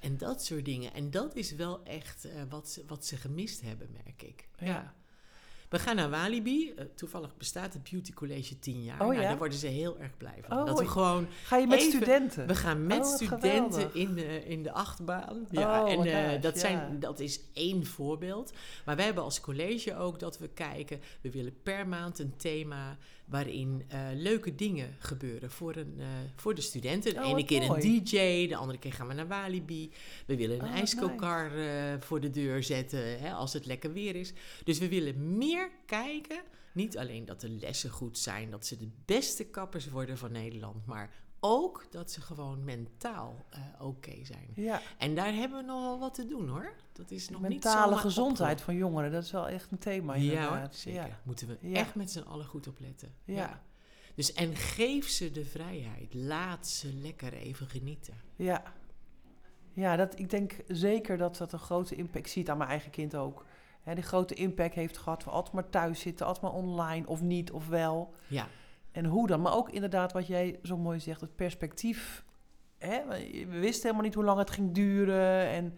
En 0.00 0.16
dat 0.16 0.44
soort 0.44 0.64
dingen. 0.64 0.94
En 0.94 1.10
dat 1.10 1.36
is 1.36 1.54
wel 1.54 1.80
echt 1.84 2.24
eh, 2.24 2.32
wat, 2.48 2.68
ze, 2.68 2.84
wat 2.86 3.06
ze 3.06 3.16
gemist 3.16 3.60
hebben, 3.60 3.88
merk 4.04 4.22
ik. 4.22 4.48
Ja. 4.58 4.94
We 5.70 5.78
gaan 5.78 5.96
naar 5.96 6.10
Walibi. 6.10 6.72
Eh, 6.76 6.84
toevallig 6.94 7.36
bestaat 7.36 7.72
het 7.72 7.90
Beauty 7.90 8.12
College 8.12 8.58
tien 8.58 8.82
jaar. 8.82 9.00
Oh, 9.00 9.06
nou, 9.06 9.14
ja? 9.20 9.28
daar 9.28 9.38
worden 9.38 9.58
ze 9.58 9.66
heel 9.66 9.98
erg 9.98 10.16
blij 10.16 10.38
van. 10.48 10.58
Oh, 10.58 10.66
dat 10.66 10.78
we 10.78 10.86
gewoon 10.86 11.26
Ga 11.44 11.56
je 11.56 11.66
met 11.66 11.78
Even- 11.78 11.92
studenten? 11.92 12.46
we 12.46 12.54
gaan 12.54 12.86
met 12.86 12.98
Oh, 13.06 13.14
studenten 13.14 13.70
geweldig. 13.72 13.94
in 13.94 14.14
de, 14.14 14.44
in 14.44 14.62
de 14.62 14.72
achtbaan. 14.72 15.46
Ja, 15.50 15.82
Oh, 15.84 15.90
en 16.06 16.32
eh, 16.34 16.42
dat, 16.42 16.58
zijn, 16.58 17.00
dat 17.00 17.20
is 17.20 17.40
één 17.52 17.86
voorbeeld. 17.86 18.52
Maar 18.84 18.96
wij 18.96 19.04
hebben 19.04 19.24
als 19.24 19.40
college 19.40 19.96
ook 19.96 20.18
dat 20.18 20.38
we 20.38 20.48
kijken. 20.48 21.00
We 21.20 21.30
willen 21.30 21.62
per 21.62 21.88
maand 21.88 22.18
een 22.18 22.36
thema 22.36 22.96
waarin 23.30 23.84
eh, 23.88 24.00
leuke 24.14 24.54
dingen 24.54 24.96
gebeuren 24.98 25.50
voor, 25.50 25.76
een, 25.76 25.94
eh, 25.98 26.06
voor 26.36 26.54
de 26.54 26.60
studenten. 26.60 27.14
De 27.14 27.20
Oh, 27.20 27.28
ene 27.28 27.44
keer 27.44 27.66
mooi. 27.66 27.82
een 27.82 28.04
DJ, 28.04 28.48
de 28.48 28.56
andere 28.56 28.78
keer 28.78 28.92
gaan 28.92 29.08
we 29.08 29.14
naar 29.14 29.28
Walibi. 29.28 29.90
We 30.26 30.36
willen 30.36 30.56
een 30.60 30.66
Oh, 30.66 30.74
eh, 31.56 32.00
voor 32.00 32.20
de 32.20 32.30
deur 32.30 32.62
zetten 32.62 33.20
hè, 33.20 33.32
als 33.32 33.52
het 33.52 33.66
lekker 33.66 33.92
weer 33.92 34.16
is. 34.16 34.32
Dus 34.64 34.78
we 34.78 34.88
willen 34.88 35.38
meer 35.38 35.70
kijken. 35.86 36.42
Niet 36.72 36.98
alleen 36.98 37.24
dat 37.24 37.40
de 37.40 37.48
lessen 37.48 37.90
goed 37.90 38.18
zijn, 38.18 38.50
dat 38.50 38.66
ze 38.66 38.76
de 38.76 38.88
beste 39.04 39.44
kappers 39.44 39.88
worden 39.88 40.18
van 40.18 40.32
Nederland, 40.32 40.86
maar 40.86 41.10
ook 41.40 41.86
dat 41.90 42.10
ze 42.10 42.20
gewoon 42.20 42.64
mentaal 42.64 43.44
eh, 43.50 43.60
oké 43.78 44.24
zijn. 44.24 44.50
Ja, 44.54 44.80
En 44.98 45.14
daar 45.14 45.32
hebben 45.34 45.58
we 45.58 45.64
nog 45.64 45.80
wel 45.82 45.98
wat 45.98 46.14
te 46.14 46.26
doen 46.26 46.48
hoor. 46.48 46.72
Dat 46.92 47.10
is 47.10 47.28
nog 47.28 47.40
niet 47.40 47.48
mentale 47.50 47.96
gezondheid 47.96 48.60
van 48.60 48.74
jongeren, 48.74 49.12
dat 49.12 49.22
is 49.24 49.30
wel 49.30 49.48
echt 49.48 49.70
een 49.70 49.78
thema 49.78 50.14
Ja 50.14 50.30
hoor, 50.30 50.42
inderdaad. 50.42 50.74
zeker. 50.74 51.06
Ja. 51.06 51.20
Moeten 51.22 51.46
we 51.48 51.56
Ja. 51.60 51.74
echt 51.76 51.94
met 51.94 52.10
z'n 52.10 52.18
allen 52.20 52.46
goed 52.46 52.66
opletten. 52.68 53.14
Ja. 53.24 53.62
Dus 54.14 54.32
en 54.32 54.56
geef 54.56 55.08
ze 55.08 55.30
de 55.30 55.44
vrijheid. 55.44 56.14
Laat 56.14 56.66
ze 56.68 56.92
lekker 56.94 57.32
even 57.32 57.66
genieten. 57.66 58.14
Ja, 58.36 58.62
ja 59.72 59.96
dat, 59.96 60.18
ik 60.18 60.30
denk 60.30 60.56
zeker 60.66 61.16
dat 61.16 61.36
dat 61.36 61.52
een 61.52 61.58
grote 61.58 61.94
impact... 61.94 62.18
Ik 62.26 62.26
zie 62.32 62.42
het 62.42 62.50
aan 62.50 62.58
mijn 62.58 62.70
eigen 62.70 62.90
kind 62.90 63.14
ook. 63.14 63.44
Hè, 63.82 63.94
die 63.94 64.04
grote 64.04 64.34
impact 64.34 64.74
heeft 64.74 64.98
gehad 64.98 65.22
van 65.22 65.32
altijd 65.32 65.54
maar 65.54 65.68
thuis 65.70 66.00
zitten, 66.00 66.26
altijd 66.26 66.44
maar 66.44 66.62
online 66.62 67.06
of 67.06 67.20
niet 67.22 67.50
of 67.52 67.68
wel. 67.68 68.14
Ja, 68.26 68.48
En 68.92 69.04
hoe 69.04 69.26
dan? 69.26 69.40
Maar 69.40 69.56
ook 69.56 69.70
inderdaad 69.70 70.12
wat 70.12 70.26
jij 70.26 70.58
zo 70.62 70.76
mooi 70.76 71.00
zegt, 71.00 71.20
het 71.20 71.36
perspectief. 71.36 72.24
Hè? 72.78 73.00
We 73.48 73.58
wisten 73.58 73.82
helemaal 73.82 74.04
niet 74.04 74.14
hoe 74.14 74.24
lang 74.24 74.38
het 74.38 74.50
ging 74.50 74.72
duren. 74.74 75.48
En, 75.48 75.74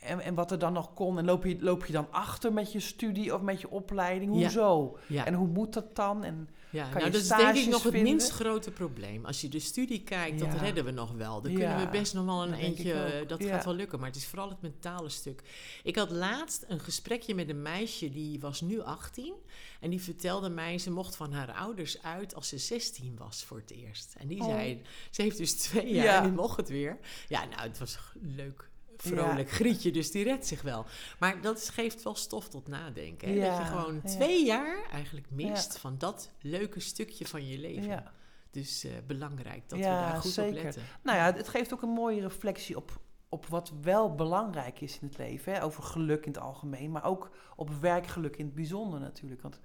En, 0.00 0.20
en 0.20 0.34
wat 0.34 0.50
er 0.50 0.58
dan 0.58 0.72
nog 0.72 0.94
kon. 0.94 1.18
En 1.18 1.24
loop 1.24 1.44
je, 1.44 1.56
loop 1.60 1.86
je 1.86 1.92
dan 1.92 2.06
achter 2.10 2.52
met 2.52 2.72
je 2.72 2.80
studie 2.80 3.34
of 3.34 3.40
met 3.40 3.60
je 3.60 3.70
opleiding? 3.70 4.34
Ja. 4.34 4.40
Hoezo? 4.40 4.98
Ja. 5.06 5.26
En 5.26 5.34
hoe 5.34 5.48
moet 5.48 5.72
dat 5.72 5.96
dan? 5.96 6.24
En 6.24 6.48
Ja, 6.74 6.88
Kan 6.88 6.98
nou, 7.00 7.10
dat 7.10 7.20
is 7.20 7.28
denk 7.28 7.56
ik 7.56 7.66
nog 7.68 7.82
het 7.82 7.92
minst 8.02 8.30
grote 8.30 8.70
probleem. 8.70 9.24
Als 9.24 9.40
je 9.40 9.48
de 9.48 9.58
studie 9.58 10.02
kijkt, 10.02 10.38
dat 10.38 10.54
redden 10.60 10.84
we 10.84 10.90
nog 10.90 11.12
wel. 11.12 11.42
Dan 11.42 11.52
Ja, 11.52 11.58
kunnen 11.58 11.78
we 11.92 11.98
best 11.98 12.14
nog 12.14 12.24
wel 12.24 12.42
een 12.42 12.50
dat 12.50 12.58
eentje, 12.58 13.20
ook. 13.22 13.28
dat 13.28 13.44
gaat 13.44 13.64
wel 13.64 13.74
lukken. 13.74 13.98
Maar 13.98 14.08
het 14.08 14.16
is 14.16 14.26
vooral 14.26 14.48
het 14.48 14.62
mentale 14.62 15.08
stuk. 15.08 15.42
Ik 15.82 15.96
had 15.96 16.10
laatst 16.10 16.64
een 16.68 16.80
gesprekje 16.80 17.34
met 17.34 17.48
een 17.48 17.62
meisje, 17.62 18.10
die 18.10 18.40
was 18.40 18.60
nu 18.60 18.80
18. 18.80 19.34
En 19.80 19.90
die 19.90 20.00
vertelde 20.02 20.48
mij, 20.48 20.78
ze 20.78 20.90
mocht 20.90 21.16
van 21.16 21.32
haar 21.32 21.52
ouders 21.52 22.02
uit 22.02 22.34
als 22.34 22.48
ze 22.48 22.58
16 22.58 23.16
was 23.18 23.44
voor 23.44 23.56
het 23.56 23.70
eerst. 23.70 24.14
En 24.18 24.28
die 24.28 24.40
Oh. 24.40 24.46
zei, 24.46 24.82
ze 25.10 25.22
heeft 25.22 25.36
dus 25.38 25.52
twee 25.54 25.92
jaar 25.94 26.04
Ja. 26.04 26.16
en 26.16 26.22
die 26.22 26.32
mocht 26.32 26.56
het 26.56 26.68
weer. 26.68 26.98
Ja, 27.28 27.44
nou, 27.44 27.60
het 27.68 27.78
was 27.78 27.98
leuk. 28.20 28.68
Vrolijk 28.96 29.50
grietje, 29.50 29.90
dus 29.90 30.10
die 30.10 30.24
redt 30.24 30.46
zich 30.46 30.62
wel. 30.62 30.84
Maar 31.18 31.40
dat 31.40 31.68
geeft 31.68 32.02
wel 32.02 32.14
stof 32.14 32.48
tot 32.48 32.68
nadenken. 32.68 33.28
Hè? 33.28 33.48
dat 33.48 33.58
je 33.58 33.64
gewoon 33.64 33.94
ja. 33.94 34.08
twee 34.08 34.44
jaar 34.44 34.88
eigenlijk 34.90 35.30
mist 35.30 35.78
van 35.78 35.98
dat 35.98 36.30
leuke 36.40 36.80
stukje 36.80 37.26
van 37.26 37.48
je 37.48 37.58
leven. 37.58 38.04
Dus 38.50 38.84
eh, 38.84 38.92
belangrijk 39.06 39.68
dat 39.68 39.78
we 39.78 39.84
daar 39.84 40.20
goed 40.20 40.32
zeker. 40.32 40.58
op 40.58 40.62
letten. 40.64 40.82
Nou 41.02 41.18
ja, 41.18 41.32
het 41.32 41.48
geeft 41.48 41.72
ook 41.72 41.82
een 41.82 41.88
mooie 41.88 42.20
reflectie 42.20 42.76
op, 42.76 43.00
op 43.28 43.46
wat 43.46 43.72
wel 43.82 44.14
belangrijk 44.14 44.80
is 44.80 44.98
in 45.00 45.08
het 45.08 45.18
leven. 45.18 45.52
Hè? 45.52 45.62
Over 45.62 45.82
geluk 45.82 46.26
in 46.26 46.32
het 46.32 46.40
algemeen, 46.40 46.90
maar 46.90 47.04
ook 47.04 47.30
op 47.56 47.70
werkgeluk 47.80 48.36
in 48.36 48.44
het 48.44 48.54
bijzonder 48.54 49.00
natuurlijk. 49.00 49.42
Want 49.42 49.60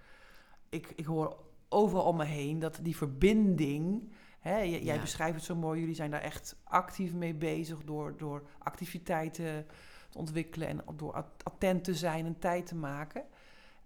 ik, 0.70 0.94
ik 0.96 1.06
hoor 1.06 1.38
overal 1.70 2.04
om 2.04 2.18
me 2.18 2.26
heen 2.26 2.60
dat 2.60 2.80
die 2.82 2.96
verbinding... 2.96 4.12
Hè, 4.40 4.58
jij 4.60 4.82
Ja. 4.84 5.00
beschrijft 5.02 5.36
het 5.36 5.44
zo 5.44 5.56
mooi, 5.56 5.80
jullie 5.80 5.96
zijn 5.96 6.12
daar 6.12 6.22
echt 6.22 6.56
actief 6.64 7.14
mee 7.14 7.34
bezig... 7.34 7.84
door, 7.84 8.18
door 8.18 8.44
activiteiten 8.60 9.66
te 10.10 10.18
ontwikkelen 10.18 10.68
en 10.68 10.82
door 10.96 11.14
at- 11.14 11.44
attent 11.44 11.84
te 11.84 11.96
zijn 11.96 12.26
en 12.26 12.40
tijd 12.40 12.66
te 12.66 12.76
maken. 12.76 13.24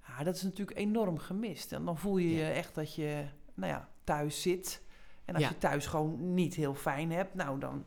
Ja, 0.07 0.23
dat 0.23 0.35
is 0.35 0.41
natuurlijk 0.41 0.77
enorm 0.77 1.17
gemist. 1.17 1.71
En 1.71 1.85
dan 1.85 1.97
voel 1.97 2.17
je 2.17 2.29
Ja. 2.31 2.47
je 2.47 2.51
echt 2.51 2.75
dat 2.75 2.95
je 2.95 3.25
nou 3.53 3.71
ja, 3.71 3.89
thuis 4.03 4.41
zit... 4.41 4.81
En 5.25 5.33
als 5.33 5.43
Ja. 5.43 5.49
je 5.49 5.57
thuis 5.57 5.85
gewoon 5.85 6.33
niet 6.33 6.53
heel 6.55 6.73
fijn 6.75 7.11
hebt, 7.11 7.33
nou 7.33 7.59
dan 7.59 7.85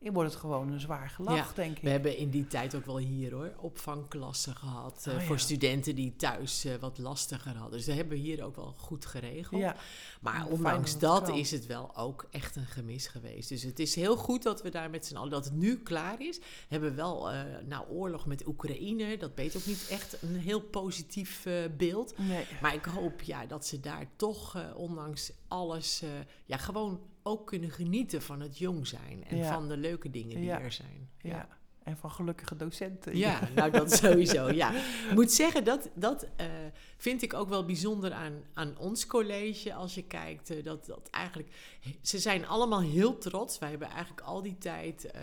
wordt 0.00 0.30
het 0.30 0.40
gewoon 0.40 0.72
een 0.72 0.80
zwaar 0.80 1.10
gelach, 1.10 1.54
denk 1.54 1.76
ik. 1.76 1.82
We 1.82 1.90
hebben 1.90 2.16
in 2.16 2.30
die 2.30 2.46
tijd 2.46 2.74
ook 2.74 2.86
wel 2.86 2.98
hier 2.98 3.32
hoor, 3.32 3.52
opvangklassen 3.60 4.54
gehad. 4.56 5.04
eh, 5.06 5.14
Oh, 5.14 5.20
Voor 5.20 5.36
ja. 5.36 5.40
studenten 5.42 5.94
die 5.94 6.16
thuis 6.16 6.64
eh, 6.64 6.74
wat 6.80 6.98
lastiger 6.98 7.56
hadden. 7.56 7.76
Dus 7.78 7.86
dat 7.86 7.96
hebben 7.96 8.16
we 8.16 8.22
hier 8.22 8.44
ook 8.44 8.56
wel 8.56 8.74
goed 8.76 9.06
geregeld. 9.06 9.60
Ja, 9.60 9.76
Maar 10.20 10.46
ondanks 10.46 10.98
dat 10.98 11.22
kan. 11.22 11.34
is 11.38 11.50
het 11.50 11.66
wel 11.66 11.96
ook 11.96 12.26
echt 12.30 12.56
een 12.56 12.66
gemis 12.66 13.06
geweest. 13.06 13.48
Dus 13.48 13.62
het 13.62 13.78
is 13.78 13.94
heel 13.94 14.16
goed 14.16 14.42
dat 14.42 14.62
we 14.62 14.70
daar 14.70 14.90
met 14.90 15.06
z'n 15.06 15.16
allen, 15.16 15.30
dat 15.30 15.44
het 15.44 15.54
nu 15.54 15.76
klaar 15.82 16.20
is. 16.20 16.38
We 16.38 16.44
hebben 16.68 16.94
wel, 16.96 17.30
eh 17.30 17.40
nou, 17.66 17.88
oorlog 17.88 18.26
met 18.26 18.46
Oekraïne, 18.46 19.16
dat 19.16 19.34
beet 19.34 19.56
ook 19.56 19.66
niet 19.66 19.86
echt 19.90 20.22
een 20.22 20.36
heel 20.36 20.60
positief 20.60 21.46
eh, 21.46 21.54
beeld. 21.76 22.18
nee. 22.18 22.46
Maar 22.62 22.74
ik 22.74 22.84
hoop 22.84 23.22
ja, 23.22 23.46
dat 23.46 23.66
ze 23.66 23.80
daar 23.80 24.06
toch, 24.16 24.56
eh, 24.56 24.62
ondanks 24.76 25.32
alles, 25.48 26.02
eh, 26.02 26.08
ja, 26.44 26.56
gewoon 26.56 27.00
ook 27.28 27.46
kunnen 27.46 27.70
genieten 27.70 28.22
van 28.22 28.40
het 28.40 28.58
jong 28.58 28.86
zijn. 28.86 29.24
En 29.24 29.36
Ja. 29.36 29.52
van 29.52 29.68
de 29.68 29.76
leuke 29.76 30.10
dingen 30.10 30.36
die 30.36 30.44
Ja. 30.44 30.60
er 30.60 30.72
zijn. 30.72 31.10
Ja. 31.20 31.57
En 31.88 31.96
van 31.96 32.10
gelukkige 32.10 32.56
docenten. 32.56 33.16
Ja, 33.16 33.48
nou 33.54 33.70
dat 33.70 33.92
sowieso, 33.92 34.50
ja. 34.50 34.72
Ik 35.10 35.14
moet 35.14 35.32
zeggen, 35.32 35.64
dat, 35.64 35.88
dat 35.94 36.26
eh, 36.36 36.46
vind 36.96 37.22
ik 37.22 37.34
ook 37.34 37.48
wel 37.48 37.64
bijzonder 37.64 38.12
aan, 38.12 38.32
aan 38.54 38.78
ons 38.78 39.06
college. 39.06 39.74
Als 39.74 39.94
je 39.94 40.02
kijkt, 40.02 40.50
eh, 40.50 40.64
dat, 40.64 40.86
dat 40.86 41.08
eigenlijk... 41.10 41.48
Ze 42.02 42.18
zijn 42.18 42.46
allemaal 42.46 42.80
heel 42.80 43.18
trots. 43.18 43.58
Wij 43.58 43.70
hebben 43.70 43.88
eigenlijk 43.88 44.20
al 44.20 44.42
die 44.42 44.58
tijd, 44.58 45.10
eh, 45.10 45.22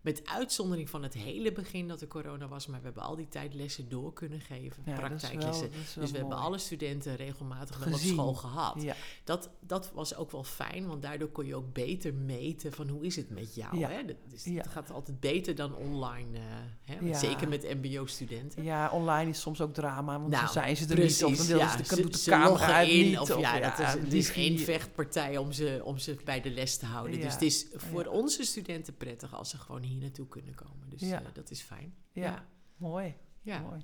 met 0.00 0.26
uitzondering 0.26 0.90
van 0.90 1.02
het 1.02 1.14
hele 1.14 1.52
begin 1.52 1.88
dat 1.88 2.00
er 2.00 2.06
corona 2.06 2.48
was... 2.48 2.66
maar 2.66 2.78
we 2.78 2.84
hebben 2.84 3.02
al 3.02 3.16
die 3.16 3.28
tijd 3.28 3.54
lessen 3.54 3.88
door 3.88 4.12
kunnen 4.12 4.40
geven, 4.40 4.82
Ja, 4.86 4.94
praktijklessen. 4.94 5.70
wel 5.70 6.02
dus 6.02 6.10
we 6.10 6.18
hebben 6.18 6.36
alle 6.38 6.58
studenten 6.58 7.16
regelmatig 7.16 7.84
wel 7.84 7.94
op 7.94 8.00
school 8.00 8.34
gehad. 8.34 8.82
Ja, 8.82 8.94
Dat, 9.24 9.50
dat 9.60 9.90
was 9.92 10.14
ook 10.14 10.30
wel 10.30 10.44
fijn, 10.44 10.86
want 10.86 11.02
daardoor 11.02 11.28
kon 11.28 11.46
je 11.46 11.54
ook 11.54 11.72
beter 11.72 12.14
meten 12.14 12.72
van 12.72 12.88
hoe 12.88 13.04
is 13.04 13.16
het 13.16 13.30
met 13.30 13.54
jou. 13.54 13.78
Ja. 13.78 13.88
Hè? 13.88 14.04
Dat, 14.04 14.16
dus 14.28 14.44
het 14.44 14.66
gaat 14.66 14.90
altijd 14.90 15.20
beter 15.20 15.54
dan 15.54 15.74
online, 15.84 16.38
eh, 16.38 16.44
hè? 16.84 16.98
Ja. 17.06 17.18
zeker 17.18 17.48
met 17.48 17.62
mbo-studenten. 17.82 18.62
ja, 18.62 18.90
online 18.90 19.30
is 19.30 19.40
soms 19.40 19.60
ook 19.60 19.74
drama, 19.74 20.18
want 20.18 20.30
Nou, 20.30 20.42
dan 20.44 20.52
zijn 20.52 20.76
ze 20.76 20.86
er 20.88 20.94
Precies, 20.94 21.20
niet. 21.28 21.40
Of 21.40 21.46
dan 21.46 21.58
ja, 21.58 21.70
ze 21.70 21.76
de, 21.76 21.84
ze, 21.84 22.02
doet 22.02 22.12
de 22.12 22.18
ze 22.18 22.30
camera 22.30 22.66
uit 22.74 22.88
in, 22.88 23.06
niet. 23.06 23.18
of 23.20 23.38
ja, 23.38 23.60
dat 23.60 23.78
is, 23.78 23.92
het 23.92 24.12
is 24.12 24.32
één 24.32 24.58
vechtpartij 24.58 25.36
om 25.36 25.52
ze, 25.52 25.80
om 25.84 25.98
ze 25.98 26.16
bij 26.24 26.40
de 26.40 26.50
les 26.50 26.76
te 26.76 26.86
houden. 26.86 27.20
Dus 27.20 27.32
het 27.32 27.42
is 27.42 27.66
voor 27.74 28.04
onze 28.06 28.44
studenten 28.44 28.96
prettig 28.96 29.34
als 29.34 29.50
ze 29.50 29.58
gewoon 29.58 29.82
hier 29.82 30.00
naartoe 30.00 30.28
kunnen 30.28 30.54
komen. 30.54 30.88
Dus 30.90 31.00
Ja. 31.00 31.20
eh, 31.20 31.26
dat 31.32 31.50
is 31.50 31.60
fijn. 31.60 31.94
Ja, 32.12 32.22
Ja. 32.22 32.44
mooi. 32.76 33.14
Ja. 33.42 33.58
mooi. 33.60 33.80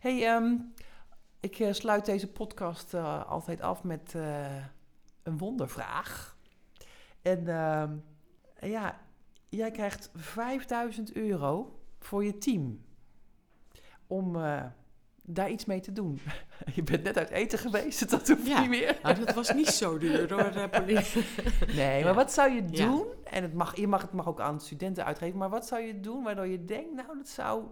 hey, 0.00 0.26
ehm, 0.26 0.52
ik 1.40 1.58
eh, 1.58 1.72
sluit 1.72 2.04
deze 2.06 2.26
podcast 2.26 2.94
altijd 3.26 3.60
af 3.60 3.82
met 3.82 4.14
een 5.22 5.38
wondervraag. 5.38 6.38
En 7.22 7.48
ehm, 7.48 7.96
ja, 8.70 9.00
jij 9.50 9.70
krijgt 9.70 10.10
5000 10.14 11.12
euro 11.12 11.78
voor 11.98 12.24
je 12.24 12.38
team. 12.38 12.80
Om 14.06 14.36
eh, 14.36 14.64
daar 15.24 15.50
iets 15.50 15.64
mee 15.64 15.80
te 15.80 15.92
doen. 15.92 16.18
Je 16.74 16.82
bent 16.82 17.02
net 17.02 17.18
uit 17.18 17.30
eten 17.30 17.58
geweest, 17.58 18.10
dat 18.10 18.28
hoeft 18.28 18.46
Ja. 18.46 18.60
niet 18.60 18.68
meer. 18.68 18.98
Nou, 19.02 19.18
dat 19.24 19.34
was 19.34 19.52
niet 19.54 19.66
zo 19.68 19.98
duur 19.98 20.32
hoor, 20.32 20.40
eh, 20.40 20.68
Pauline. 20.70 21.02
Nee, 21.76 21.98
Ja. 21.98 22.04
maar 22.04 22.14
wat 22.14 22.32
zou 22.32 22.50
je 22.52 22.62
Ja. 22.70 22.86
doen? 22.86 23.06
En 23.24 23.42
het 23.42 23.54
mag, 23.54 23.76
je 23.76 23.86
mag 23.86 24.02
het 24.02 24.12
mag 24.12 24.28
ook 24.28 24.40
aan 24.40 24.60
studenten 24.60 25.04
uitgeven, 25.04 25.38
maar 25.38 25.48
wat 25.50 25.66
zou 25.66 25.82
je 25.82 26.00
doen 26.00 26.22
waardoor 26.22 26.46
je 26.46 26.64
denkt, 26.64 26.94
nou, 26.94 27.16
dat 27.16 27.28
zou 27.28 27.64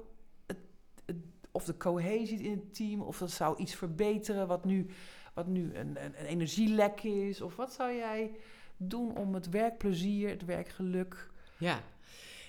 het, 0.46 0.58
het- 1.06 1.16
of 1.50 1.64
de 1.64 1.76
cohesie 1.76 2.40
in 2.42 2.50
het 2.50 2.74
team, 2.74 3.00
of 3.00 3.18
dat 3.18 3.30
zou 3.30 3.56
iets 3.58 3.74
verbeteren 3.74 4.46
wat 4.46 4.64
nu, 4.64 4.86
wat 5.34 5.46
nu 5.46 5.74
een, 5.74 6.04
een, 6.04 6.12
een 6.20 6.26
energielek 6.26 7.02
is, 7.02 7.40
of 7.40 7.56
wat 7.56 7.72
zou 7.72 7.92
jij 7.92 8.30
doen 8.76 9.16
om 9.16 9.34
het 9.34 9.48
werkplezier, 9.48 10.28
het 10.28 10.44
werkgeluk? 10.44 11.30
Ja. 11.58 11.82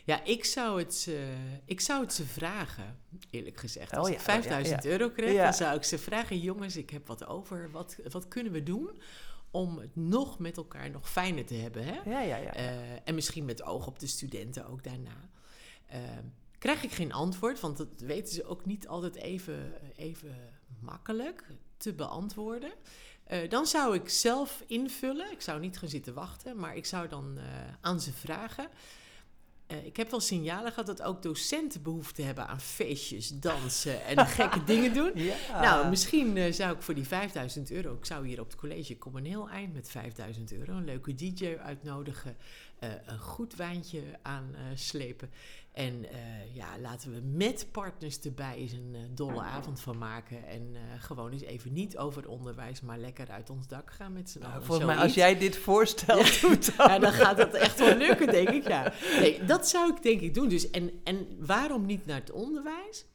Ja, 0.09 0.23
ik 0.23 0.45
zou, 0.45 0.79
het 0.79 0.95
ze, 0.95 1.35
ik 1.65 1.81
zou 1.81 2.01
het 2.01 2.13
ze 2.13 2.25
vragen, 2.25 2.99
eerlijk 3.29 3.57
gezegd. 3.57 3.91
Oh 3.91 3.97
Als 3.97 4.07
ja, 4.07 4.13
ik 4.13 4.19
oh 4.19 4.25
ja, 4.25 4.31
5000 4.33 4.83
ja. 4.83 4.89
euro 4.89 5.09
kreeg, 5.09 5.43
dan 5.43 5.53
zou 5.53 5.75
ik 5.75 5.83
ze 5.83 5.97
vragen... 5.97 6.39
jongens, 6.39 6.75
ik 6.75 6.89
heb 6.89 7.07
wat 7.07 7.27
over, 7.27 7.71
wat, 7.71 7.97
wat 8.11 8.27
kunnen 8.27 8.51
we 8.51 8.63
doen... 8.63 9.01
om 9.51 9.77
het 9.77 9.95
nog 9.95 10.39
met 10.39 10.57
elkaar 10.57 10.89
nog 10.89 11.09
fijner 11.09 11.45
te 11.45 11.53
hebben, 11.53 11.83
hè? 11.85 11.99
Ja, 12.05 12.21
ja, 12.21 12.35
ja. 12.35 12.53
Eh, 12.53 12.77
en 13.03 13.15
misschien 13.15 13.45
met 13.45 13.63
oog 13.63 13.87
op 13.87 13.99
de 13.99 14.07
studenten 14.07 14.67
ook 14.67 14.83
daarna. 14.83 15.29
Eh, 15.85 15.99
krijg 16.57 16.83
ik 16.83 16.91
geen 16.91 17.13
antwoord, 17.13 17.59
want 17.59 17.77
dat 17.77 18.01
weten 18.01 18.33
ze 18.33 18.45
ook 18.45 18.65
niet 18.65 18.87
altijd 18.87 19.15
even, 19.15 19.73
even 19.95 20.35
makkelijk 20.79 21.43
te 21.77 21.93
beantwoorden. 21.93 22.71
Eh, 23.23 23.49
dan 23.49 23.65
zou 23.65 23.95
ik 23.95 24.09
zelf 24.09 24.63
invullen. 24.67 25.31
Ik 25.31 25.41
zou 25.41 25.59
niet 25.59 25.77
gaan 25.77 25.89
zitten 25.89 26.13
wachten, 26.13 26.57
maar 26.57 26.75
ik 26.75 26.85
zou 26.85 27.07
dan 27.07 27.39
aan 27.81 27.99
ze 27.99 28.13
vragen. 28.13 28.69
Eh, 29.69 29.85
ik 29.85 29.97
heb 29.97 30.09
wel 30.09 30.19
signalen 30.19 30.71
gehad 30.71 30.85
dat 30.85 31.01
ook 31.01 31.21
docenten 31.21 31.81
behoefte 31.81 32.21
hebben 32.21 32.47
aan 32.47 32.61
feestjes, 32.61 33.29
dansen 33.39 34.05
en 34.05 34.25
gekke 34.37 34.63
dingen 34.63 34.93
doen. 34.93 35.11
ja. 35.15 35.61
Nou, 35.61 35.89
misschien 35.89 36.37
eh, 36.37 36.51
zou 36.51 36.75
ik 36.75 36.81
voor 36.81 36.93
die 36.93 37.07
5000 37.07 37.71
euro, 37.71 37.93
ik 37.93 38.05
zou 38.05 38.27
hier 38.27 38.39
op 38.39 38.47
het 38.47 38.55
college 38.55 38.97
kom 38.97 39.15
een 39.15 39.25
heel 39.25 39.49
eind 39.49 39.73
met 39.73 39.89
5000 39.89 40.53
euro, 40.53 40.73
een 40.73 40.85
leuke 40.85 41.15
DJ 41.15 41.57
uitnodigen, 41.63 42.37
eh, 42.79 42.89
een 43.05 43.19
goed 43.19 43.55
wijntje 43.55 44.01
aanslepen. 44.21 45.29
En 45.71 46.11
eh, 46.11 46.55
ja, 46.55 46.67
laten 46.81 47.13
we 47.13 47.21
met 47.21 47.67
partners 47.71 48.19
erbij 48.19 48.55
eens 48.55 48.71
een 48.71 48.91
eh, 48.93 49.01
dolle 49.11 49.41
avond 49.41 49.81
van 49.81 49.97
maken. 49.97 50.47
En 50.47 50.69
eh, 50.73 50.81
gewoon 51.03 51.31
eens 51.31 51.41
even 51.41 51.73
niet 51.73 51.97
over 51.97 52.29
onderwijs, 52.29 52.81
maar 52.81 52.97
lekker 52.97 53.29
uit 53.29 53.49
ons 53.49 53.67
dak 53.67 53.91
gaan 53.91 54.13
met 54.13 54.29
z'n 54.29 54.39
Nou, 54.39 54.51
allen. 54.51 54.65
volgens 54.65 54.87
mij, 54.87 54.97
als 54.97 55.13
jij 55.13 55.37
dit 55.37 55.57
voorstelt, 55.57 56.41
doet 56.41 56.77
dan. 56.77 56.87
Ja, 56.87 56.99
dan 56.99 57.11
gaat 57.11 57.37
dat 57.37 57.53
echt 57.53 57.79
wel 57.79 57.95
lukken, 57.95 58.27
denk 58.27 58.49
ik. 58.49 58.67
Ja. 58.67 58.93
Nee, 59.19 59.45
dat 59.45 59.67
zou 59.67 59.95
ik 59.95 60.01
denk 60.03 60.21
ik 60.21 60.33
doen. 60.33 60.49
Dus, 60.49 60.69
en, 60.69 60.91
en 61.03 61.27
waarom 61.39 61.85
niet 61.85 62.05
naar 62.05 62.19
het 62.19 62.31
onderwijs? 62.31 63.05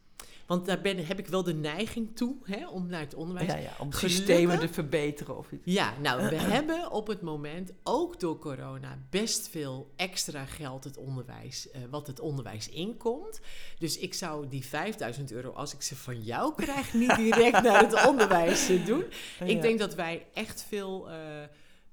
Want 0.47 0.67
daar 0.67 0.81
ben, 0.81 1.07
heb 1.07 1.19
ik 1.19 1.27
wel 1.27 1.43
de 1.43 1.55
neiging 1.55 2.17
toe 2.17 2.37
hè, 2.43 2.69
om 2.69 2.87
naar 2.87 3.01
het 3.01 3.15
onderwijs. 3.15 3.47
Ja, 3.47 3.57
ja, 3.57 3.71
om 3.79 3.93
Gelukkig- 3.93 4.11
systemen 4.11 4.59
te 4.61 4.69
verbeteren 4.69 5.39
of 5.39 5.53
iets. 5.53 5.63
Ja, 5.65 5.95
nou, 6.03 6.29
we 6.29 6.35
hebben 6.57 6.91
op 6.91 7.07
het 7.07 7.21
moment, 7.23 7.73
ook 7.83 8.21
door 8.21 8.39
corona, 8.39 8.99
best 9.11 9.49
veel 9.49 9.93
extra 9.97 10.45
geld 10.45 10.85
het 10.85 10.97
onderwijs, 10.97 11.71
eh, 11.71 11.81
wat 11.91 12.07
het 12.07 12.21
onderwijs 12.21 12.69
inkomt. 12.69 13.41
Dus 13.79 13.99
ik 13.99 14.15
zou 14.15 14.49
die 14.49 14.65
5000 14.65 15.33
euro, 15.33 15.51
als 15.51 15.75
ik 15.75 15.83
ze 15.83 15.97
van 15.97 16.23
jou 16.23 16.55
krijg, 16.55 16.95
niet 16.95 17.17
direct 17.17 17.63
naar 17.69 17.81
het 17.91 18.07
onderwijs 18.09 18.69
eh, 18.69 18.87
doen. 18.87 19.05
Ik 19.45 19.63
denk 19.63 19.79
dat 19.79 19.95
wij 19.95 20.27
echt 20.35 20.65
veel, 20.69 21.11
eh, 21.11 21.17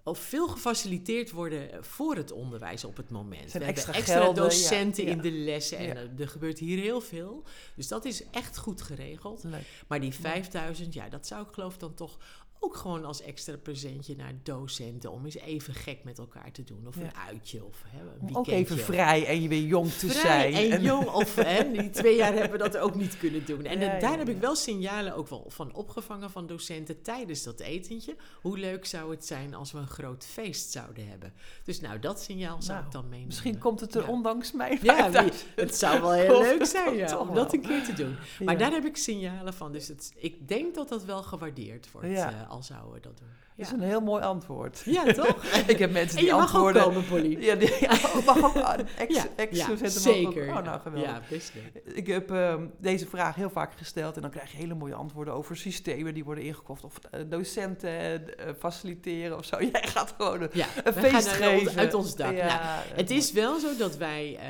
of 0.04 0.20
veel 0.20 0.48
gefaciliteerd 0.48 1.32
worden 1.32 1.86
voor 1.86 2.16
het 2.16 2.32
onderwijs 2.32 2.84
op 2.84 2.98
het 2.98 3.10
moment. 3.10 3.52
Zijn 3.52 3.64
we 3.64 3.70
extra 3.70 3.92
hebben 3.92 4.02
extra 4.02 4.24
gelden, 4.24 4.44
docenten 4.44 5.06
ja. 5.06 5.12
in 5.12 5.22
de 5.22 5.32
lessen 5.32 5.78
en 5.78 5.86
Ja. 5.86 5.96
er, 5.96 6.10
er 6.20 6.28
gebeurt 6.28 6.60
hier 6.60 6.80
heel 6.80 7.02
veel. 7.02 7.44
Dus 7.76 7.88
dat 7.88 8.06
is 8.06 8.24
echt 8.32 8.58
goed 8.58 8.82
geregeld. 8.82 9.44
Leuk. 9.44 9.84
Maar 9.88 10.00
die 10.00 10.14
5000, 10.14 10.94
ja, 10.94 11.10
dat 11.10 11.28
zou 11.28 11.48
ik 11.48 11.54
geloof 11.54 11.78
dan 11.78 11.94
toch 11.94 12.18
ook 12.64 12.76
gewoon 12.76 13.06
als 13.06 13.22
extra 13.22 13.58
presentje 13.58 14.16
naar 14.16 14.34
docenten. 14.44 15.12
Om 15.12 15.26
eens 15.26 15.36
even 15.36 15.74
gek 15.74 16.04
met 16.04 16.18
elkaar 16.18 16.52
te 16.52 16.64
doen. 16.64 16.88
Of 16.88 16.96
Ja. 16.96 17.02
een 17.04 17.16
uitje. 17.16 17.66
Of 17.66 17.84
hè, 17.88 18.00
een 18.00 18.06
weekendje. 18.10 18.38
ook 18.38 18.48
even 18.48 18.78
vrij 18.78 19.26
en 19.28 19.42
je 19.42 19.48
weer 19.48 19.62
jong 19.64 19.92
te 19.92 20.08
Vrij 20.10 20.52
zijn. 20.52 20.72
en 20.72 20.82
jong. 20.82 21.08
Of 21.08 21.36
hè, 21.36 21.72
die 21.78 21.90
twee 21.90 22.16
jaar 22.16 22.34
hebben 22.34 22.52
we 22.52 22.58
dat 22.58 22.78
ook 22.78 22.96
niet 22.96 23.18
kunnen 23.18 23.46
doen. 23.46 23.64
En 23.66 23.80
Ja, 23.80 24.00
daar 24.00 24.12
ja, 24.12 24.18
heb 24.18 24.30
ik 24.30 24.38
wel 24.40 24.56
signalen 24.56 25.16
ook 25.16 25.28
wel 25.28 25.46
van 25.48 25.74
opgevangen 25.74 26.30
van 26.32 26.48
docenten 26.48 27.02
tijdens 27.02 27.44
dat 27.44 27.60
etentje. 27.60 28.16
Hoe 28.42 28.58
leuk 28.58 28.86
zou 28.86 29.12
het 29.12 29.26
zijn 29.26 29.54
als 29.54 29.72
we 29.72 29.78
een 29.78 29.88
groot 29.88 30.26
feest 30.26 30.72
zouden 30.72 31.08
hebben. 31.08 31.34
Dus 31.64 31.80
nou, 31.80 32.00
dat 32.00 32.22
signaal 32.22 32.62
zou 32.62 32.74
Nou, 32.74 32.86
ik 32.86 32.92
dan 32.92 33.04
meenemen. 33.04 33.28
Misschien 33.28 33.58
komt 33.58 33.80
het 33.80 33.96
er 33.96 34.08
ondanks 34.08 34.52
mij. 34.52 34.70
Ja, 34.72 34.78
wie- 34.80 34.92
5000. 34.92 35.46
het 35.56 35.76
zou 35.76 36.02
wel 36.02 36.12
heel 36.24 36.42
leuk 36.42 36.66
zijn 36.66 36.96
ja, 36.96 37.18
om 37.18 37.34
dat 37.36 37.54
een 37.54 37.62
keer 37.62 37.84
te 37.84 37.94
doen. 37.94 38.16
Maar 38.46 38.58
daar 38.58 38.72
heb 38.72 38.86
ik 38.86 38.98
signalen 38.98 39.54
van. 39.54 39.72
Dus 39.72 39.88
het, 39.88 40.12
ik 40.16 40.48
denk 40.48 40.76
dat 40.76 40.90
dat 40.90 41.04
wel 41.04 41.24
gewaardeerd 41.24 41.92
wordt, 41.92 42.08
Ja. 42.08 42.42
eh, 42.44 42.51
al 42.52 42.64
zouden 42.64 43.02
dat 43.02 43.18
doen. 43.18 43.28
Dat 43.56 43.66
is 43.66 43.72
een 43.72 43.82
heel 43.82 44.02
mooi 44.02 44.24
antwoord. 44.24 44.82
ja 44.86 45.14
toch? 45.14 45.44
ik 45.68 45.80
heb 45.80 45.92
mensen 45.92 46.18
En 46.18 46.24
die 46.24 46.34
je 46.34 46.40
mag 46.40 46.42
antwoorden... 46.42 46.82
ook 46.86 46.88
komen, 46.94 47.08
Polly. 47.08 47.38
Ja, 47.46 47.56
die, 47.56 47.74
ja, 47.80 47.98
mag 48.26 48.44
ook 48.44 48.56
aan. 48.58 48.88
Ex, 48.98 49.16
Ja, 49.16 49.26
ex 49.36 49.58
ja, 49.58 49.68
ook- 49.72 49.78
zeker. 49.84 50.48
Oh, 50.48 50.64
nou, 50.64 50.80
geweldig. 50.82 51.54
Ja. 51.54 51.62
Ik 51.94 52.08
heb 52.08 52.32
ehm, 52.32 52.68
deze 52.80 53.08
vraag 53.08 53.36
heel 53.36 53.50
vaak 53.50 53.74
gesteld 53.78 54.16
en 54.16 54.22
dan 54.22 54.32
krijg 54.32 54.52
je 54.52 54.58
hele 54.58 54.74
mooie 54.74 54.94
antwoorden 54.94 55.34
over 55.34 55.58
systemen 55.58 56.14
die 56.14 56.24
worden 56.24 56.44
ingekocht 56.44 56.84
of 56.84 56.98
eh, 57.12 57.22
docenten 57.30 57.90
eh, 58.38 58.54
faciliteren 58.60 59.38
of 59.38 59.46
zo. 59.46 59.62
Jij 59.72 59.84
gaat 59.88 60.14
gewoon 60.18 60.42
een, 60.42 60.94
feest 60.94 61.28
geven. 61.28 61.78
uit 61.80 61.94
ons 61.94 62.16
dak. 62.16 62.36
Ja, 62.36 62.46
Nou, 62.48 62.96
het 62.96 63.10
is 63.10 63.32
wel 63.32 63.60
zo 63.60 63.76
dat 63.78 63.98
wij 63.98 64.38
eh, 64.40 64.48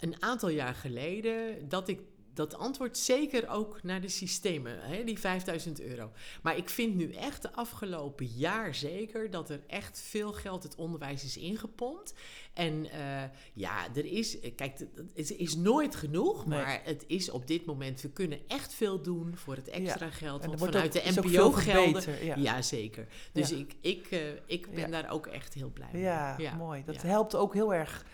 een 0.00 0.14
aantal 0.22 0.48
jaar 0.48 0.74
geleden, 0.74 1.68
dat 1.68 1.88
ik 1.88 2.00
dat 2.34 2.54
antwoord 2.56 2.98
zeker 2.98 3.48
ook 3.48 3.82
naar 3.82 4.00
de 4.00 4.08
systemen, 4.08 4.78
hè, 4.80 5.04
die 5.04 5.18
5000 5.18 5.80
euro. 5.80 6.10
Maar 6.42 6.56
ik 6.56 6.68
vind 6.68 6.94
nu 6.94 7.12
echt 7.12 7.42
de 7.42 7.52
afgelopen 7.52 8.26
jaar 8.26 8.74
zeker 8.74 9.30
dat 9.30 9.50
er 9.50 9.60
echt 9.66 10.00
veel 10.00 10.32
geld 10.32 10.62
het 10.62 10.74
onderwijs 10.74 11.24
is 11.24 11.36
ingepompt. 11.36 12.14
En 12.54 12.90
eh, 12.90 13.22
ja, 13.54 13.86
er 13.94 14.04
is, 14.04 14.38
kijk, 14.56 14.78
het- 15.14 15.30
is 15.36 15.56
nooit 15.56 15.94
genoeg, 15.96 16.46
Nee. 16.46 16.58
maar 16.58 16.80
het 16.84 17.04
is 17.06 17.30
op 17.30 17.46
dit 17.46 17.64
moment, 17.64 18.00
we 18.00 18.10
kunnen 18.10 18.38
echt 18.48 18.74
veel 18.74 19.02
doen 19.02 19.36
voor 19.36 19.54
het 19.56 19.68
extra 19.68 20.10
geld. 20.10 20.44
Want 20.46 20.58
vanuit 20.58 20.86
ook- 20.86 20.92
de 20.92 21.12
veel 21.12 21.22
NPO-gelden. 21.48 22.02
verbeterd, 22.02 22.26
ja. 22.26 22.36
Ja, 22.36 22.62
zeker. 22.62 23.06
Dus 23.32 23.48
Ja. 23.50 23.56
ik, 23.56 23.74
ik, 23.80 24.06
eh, 24.10 24.20
ik 24.46 24.70
ben 24.74 24.90
daar 24.90 25.10
ook 25.10 25.26
echt 25.26 25.54
heel 25.54 25.70
blij 25.70 25.88
mee. 25.92 26.02
Ja, 26.02 26.36
mooi. 26.58 26.82
Dat 26.86 27.02
helpt 27.02 27.34
ook 27.34 27.54
heel 27.54 27.74
erg 27.74 28.04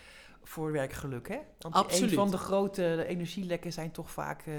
voor 0.43 0.71
werkgeluk, 0.71 1.27
hè? 1.27 1.37
Want 1.59 1.75
Absoluut. 1.75 2.09
een 2.09 2.17
van 2.17 2.31
de 2.31 2.37
grote 2.37 3.05
energielekken 3.05 3.73
zijn 3.73 3.91
toch 3.91 4.11
vaak 4.11 4.41
eh, 4.45 4.53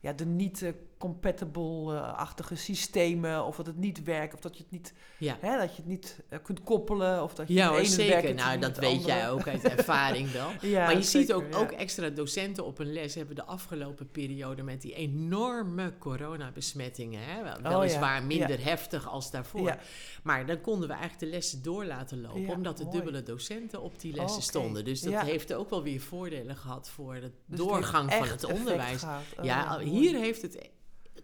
ja, 0.00 0.12
de 0.12 0.26
niet 0.26 0.62
eh, 0.62 0.72
compatible-achtige 0.98 2.54
systemen. 2.56 3.44
Of 3.44 3.56
dat 3.56 3.66
het 3.66 3.76
niet 3.76 4.02
werkt, 4.04 4.34
of 4.34 4.40
dat 4.40 4.56
je 4.56 4.62
het 4.62 4.72
niet, 4.72 4.92
Ja. 5.18 5.36
hè, 5.40 5.58
dat 5.58 5.70
je 5.70 5.76
het 5.76 5.86
niet 5.86 6.20
eh, 6.28 6.38
kunt 6.42 6.62
koppelen. 6.62 7.22
Of 7.22 7.34
dat 7.34 7.48
je 7.48 7.54
Ja 7.54 7.74
het 7.74 7.86
zeker. 7.86 8.22
werkt 8.22 8.34
Nou, 8.40 8.58
dat 8.58 8.78
weet 8.78 8.90
andere. 8.90 9.06
jij 9.06 9.30
ook 9.30 9.46
uit 9.48 9.64
ervaring 9.64 10.30
wel. 10.32 10.48
Ja, 10.70 10.84
maar 10.84 10.96
je 10.96 11.02
ziet 11.02 11.32
ook, 11.32 11.44
ja. 11.50 11.56
ook 11.58 11.70
extra 11.70 12.08
docenten 12.08 12.64
op 12.64 12.78
een 12.78 12.92
les 12.92 13.14
hebben 13.14 13.34
de 13.34 13.44
afgelopen 13.44 14.10
periode 14.10 14.62
met 14.62 14.82
die 14.82 14.94
enorme 14.94 15.92
coronabesmettingen. 15.98 17.20
Hè? 17.24 17.42
Wel- 17.42 17.72
Oh 17.72 17.78
Weliswaar 17.78 18.22
minder 18.22 18.64
heftig 18.64 19.08
als 19.08 19.30
daarvoor. 19.30 19.76
Maar 20.22 20.46
dan 20.46 20.60
konden 20.60 20.88
we 20.88 20.94
eigenlijk 20.94 21.24
de 21.24 21.30
lessen 21.30 21.62
door 21.62 21.84
laten 21.84 22.20
lopen, 22.20 22.54
omdat 22.54 22.78
er 22.78 22.84
mooi. 22.84 22.96
dubbele 22.96 23.22
docenten 23.22 23.82
op 23.82 24.00
die 24.00 24.14
lessen 24.14 24.42
stonden. 24.42 24.84
Dus 24.84 25.00
dat 25.00 25.20
heeft 25.22 25.54
ook 25.54 25.70
wel 25.70 25.82
weer 25.82 26.00
voordelen 26.00 26.56
gehad 26.56 26.88
voor 26.88 27.14
de 27.14 27.30
Dus 27.46 27.58
doorgang 27.58 28.12
van 28.12 28.28
het 28.28 28.44
onderwijs. 28.44 28.98
gehad. 29.00 29.22
Oh, 29.38 29.44
ja, 29.44 29.72
mooi. 29.72 29.88
hier 29.88 30.18
heeft 30.18 30.42
het, 30.42 30.68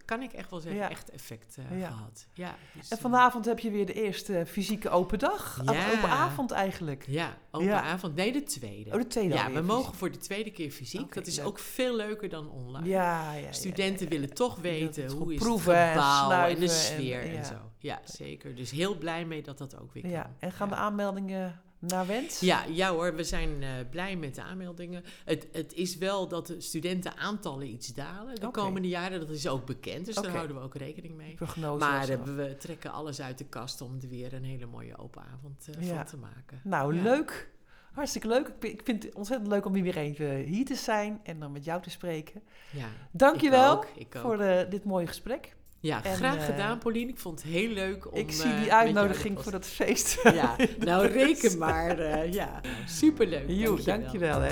kan 0.05 0.21
ik 0.21 0.33
echt 0.33 0.49
wel 0.49 0.59
zeggen, 0.59 0.81
Ja. 0.81 0.89
echt 0.89 1.09
effect 1.09 1.57
eh, 1.57 1.79
Ja. 1.79 1.87
gehad. 1.87 2.27
Ja, 2.33 2.55
dus, 2.73 2.89
En 2.89 2.97
eh, 2.97 3.03
vanavond 3.03 3.45
heb 3.45 3.59
je 3.59 3.71
weer 3.71 3.85
de 3.85 3.93
eerste 3.93 4.43
fysieke 4.47 4.89
open 4.89 5.19
dag. 5.19 5.61
Of 5.65 5.75
Ja. 5.75 5.91
Open 5.91 6.09
avond 6.09 6.51
eigenlijk. 6.51 7.03
Ja, 7.07 7.37
open 7.51 7.67
Ja. 7.67 7.81
avond. 7.81 8.15
Nee, 8.15 8.31
de 8.31 8.43
tweede. 8.43 8.91
Oh, 8.91 8.97
de 8.97 9.07
tweede 9.07 9.33
ja, 9.33 9.51
we 9.51 9.61
mogen 9.61 9.93
voor 9.93 10.11
de 10.11 10.17
tweede 10.17 10.51
keer 10.51 10.71
fysiek. 10.71 11.13
Dat 11.13 11.27
is 11.27 11.37
leuk. 11.37 11.45
ook 11.45 11.59
veel 11.59 11.95
leuker 11.95 12.29
dan 12.29 12.49
online. 12.51 12.87
Ja, 12.87 13.33
ja, 13.33 13.39
ja, 13.39 13.51
Studenten 13.51 14.05
ja, 14.05 14.11
willen 14.11 14.33
toch 14.33 14.55
weten 14.59 15.11
hoe 15.11 15.33
is 15.33 15.39
proeven 15.39 15.77
het 15.87 15.95
en 15.97 16.01
gebouw 16.01 16.47
en, 16.47 16.55
de 16.55 16.61
en- 16.61 16.69
sfeer 16.69 17.21
en, 17.21 17.33
ja. 17.33 17.43
zo. 17.43 17.55
Ja, 17.77 18.01
zeker. 18.03 18.55
Dus 18.55 18.71
heel 18.71 18.97
blij 18.97 19.25
mee 19.25 19.41
dat 19.41 19.57
dat 19.57 19.79
ook 19.79 19.93
weer 19.93 20.07
Ja, 20.07 20.21
kan. 20.21 20.31
en 20.39 20.51
gaan 20.51 20.69
Ja. 20.69 20.75
de 20.75 20.79
aanmeldingen 20.81 21.61
naar 21.87 22.07
wens? 22.07 22.39
Ja, 22.39 22.63
ja 22.69 22.91
hoor, 22.91 23.15
we 23.15 23.23
zijn 23.23 23.63
eh, 23.63 23.69
blij 23.89 24.15
met 24.15 24.35
de 24.35 24.41
aanmeldingen. 24.43 25.03
Het, 25.25 25.47
het 25.51 25.73
is 25.73 25.97
wel 25.97 26.27
dat 26.27 26.47
de 26.47 26.61
studentenaantallen 26.61 27.67
iets 27.67 27.87
dalen 27.93 28.35
de 28.35 28.51
komende 28.51 28.87
jaren. 28.87 29.19
Dat 29.19 29.29
is 29.29 29.47
ook 29.47 29.65
bekend, 29.65 30.05
dus 30.05 30.15
daar 30.15 30.31
houden 30.31 30.55
we 30.55 30.61
ook 30.61 30.75
rekening 30.75 31.15
mee. 31.15 31.33
Prognose 31.33 31.85
Maar 31.85 32.09
eh, 32.09 32.21
we 32.23 32.55
trekken 32.59 32.91
alles 32.91 33.21
uit 33.21 33.37
de 33.37 33.45
kast 33.45 33.81
om 33.81 33.97
er 34.01 34.09
weer 34.09 34.33
een 34.33 34.43
hele 34.43 34.65
mooie 34.65 34.97
open 34.97 35.23
avond 35.33 35.67
eh, 35.79 35.87
Ja. 35.87 35.95
van 35.95 36.05
te 36.05 36.17
maken. 36.17 36.61
Nou, 36.63 36.95
Ja. 36.95 37.01
leuk. 37.03 37.51
Hartstikke 37.91 38.27
leuk. 38.27 38.51
Ik 38.59 38.81
vind- 38.83 39.03
het 39.03 39.15
ontzettend 39.15 39.49
leuk 39.49 39.65
om 39.65 39.73
hier 39.73 39.83
weer 39.83 39.97
even 39.97 40.35
hier 40.35 40.65
te 40.65 40.75
zijn 40.75 41.19
en 41.23 41.39
dan 41.39 41.51
met 41.51 41.65
jou 41.65 41.81
te 41.81 41.89
spreken. 41.89 42.41
Ja, 42.71 42.87
Dankjewel 43.11 43.71
ik 43.71 43.77
ook, 43.77 43.87
ik 43.95 44.15
ook. 44.15 44.21
voor 44.21 44.37
dit 44.69 44.83
mooie 44.83 45.07
gesprek. 45.07 45.55
Ja, 45.83 46.03
En, 46.03 46.15
graag 46.15 46.35
eh, 46.35 46.45
gedaan, 46.45 46.77
Pauline. 46.77 47.09
Ik 47.11 47.19
vond 47.19 47.41
het 47.41 47.51
heel 47.51 47.69
leuk 47.69 48.11
om. 48.11 48.17
ik 48.17 48.31
zie 48.31 48.51
eh, 48.51 48.61
die 48.61 48.73
uitnodiging 48.73 49.43
voor 49.43 49.51
dat 49.51 49.65
feest. 49.65 50.19
Ja, 50.23 50.55
nou 50.79 51.07
reken 51.07 51.57
maar. 51.57 51.99
eh, 51.99 52.33
ja, 52.33 52.61
superleuk. 52.87 53.43
Jo, 53.47 53.77
dankjewel 53.83 54.39
hè. 54.41 54.51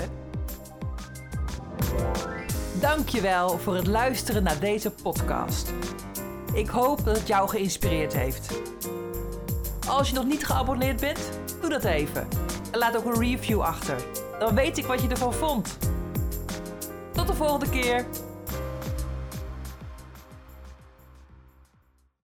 Dankjewel 2.80 3.58
voor 3.58 3.74
het 3.74 3.86
luisteren 3.86 4.42
naar 4.42 4.60
deze 4.60 4.90
podcast. 4.90 5.72
Ik 6.54 6.68
hoop 6.68 7.04
dat 7.04 7.16
het 7.18 7.26
jou 7.26 7.48
geïnspireerd 7.48 8.12
heeft. 8.12 8.60
Als 9.88 10.08
je 10.08 10.14
nog 10.14 10.24
niet 10.24 10.46
geabonneerd 10.46 11.00
bent, 11.00 11.38
doe 11.60 11.70
dat 11.70 11.84
even. 11.84 12.28
En 12.72 12.78
laat 12.78 12.96
ook 12.96 13.04
een 13.04 13.20
review 13.20 13.60
achter. 13.60 13.96
Dan 14.38 14.54
weet 14.54 14.78
ik 14.78 14.84
wat 14.84 15.02
je 15.02 15.08
ervan 15.08 15.34
vond. 15.34 15.78
Tot 17.12 17.26
de 17.26 17.34
volgende 17.34 17.68
keer. 17.68 18.06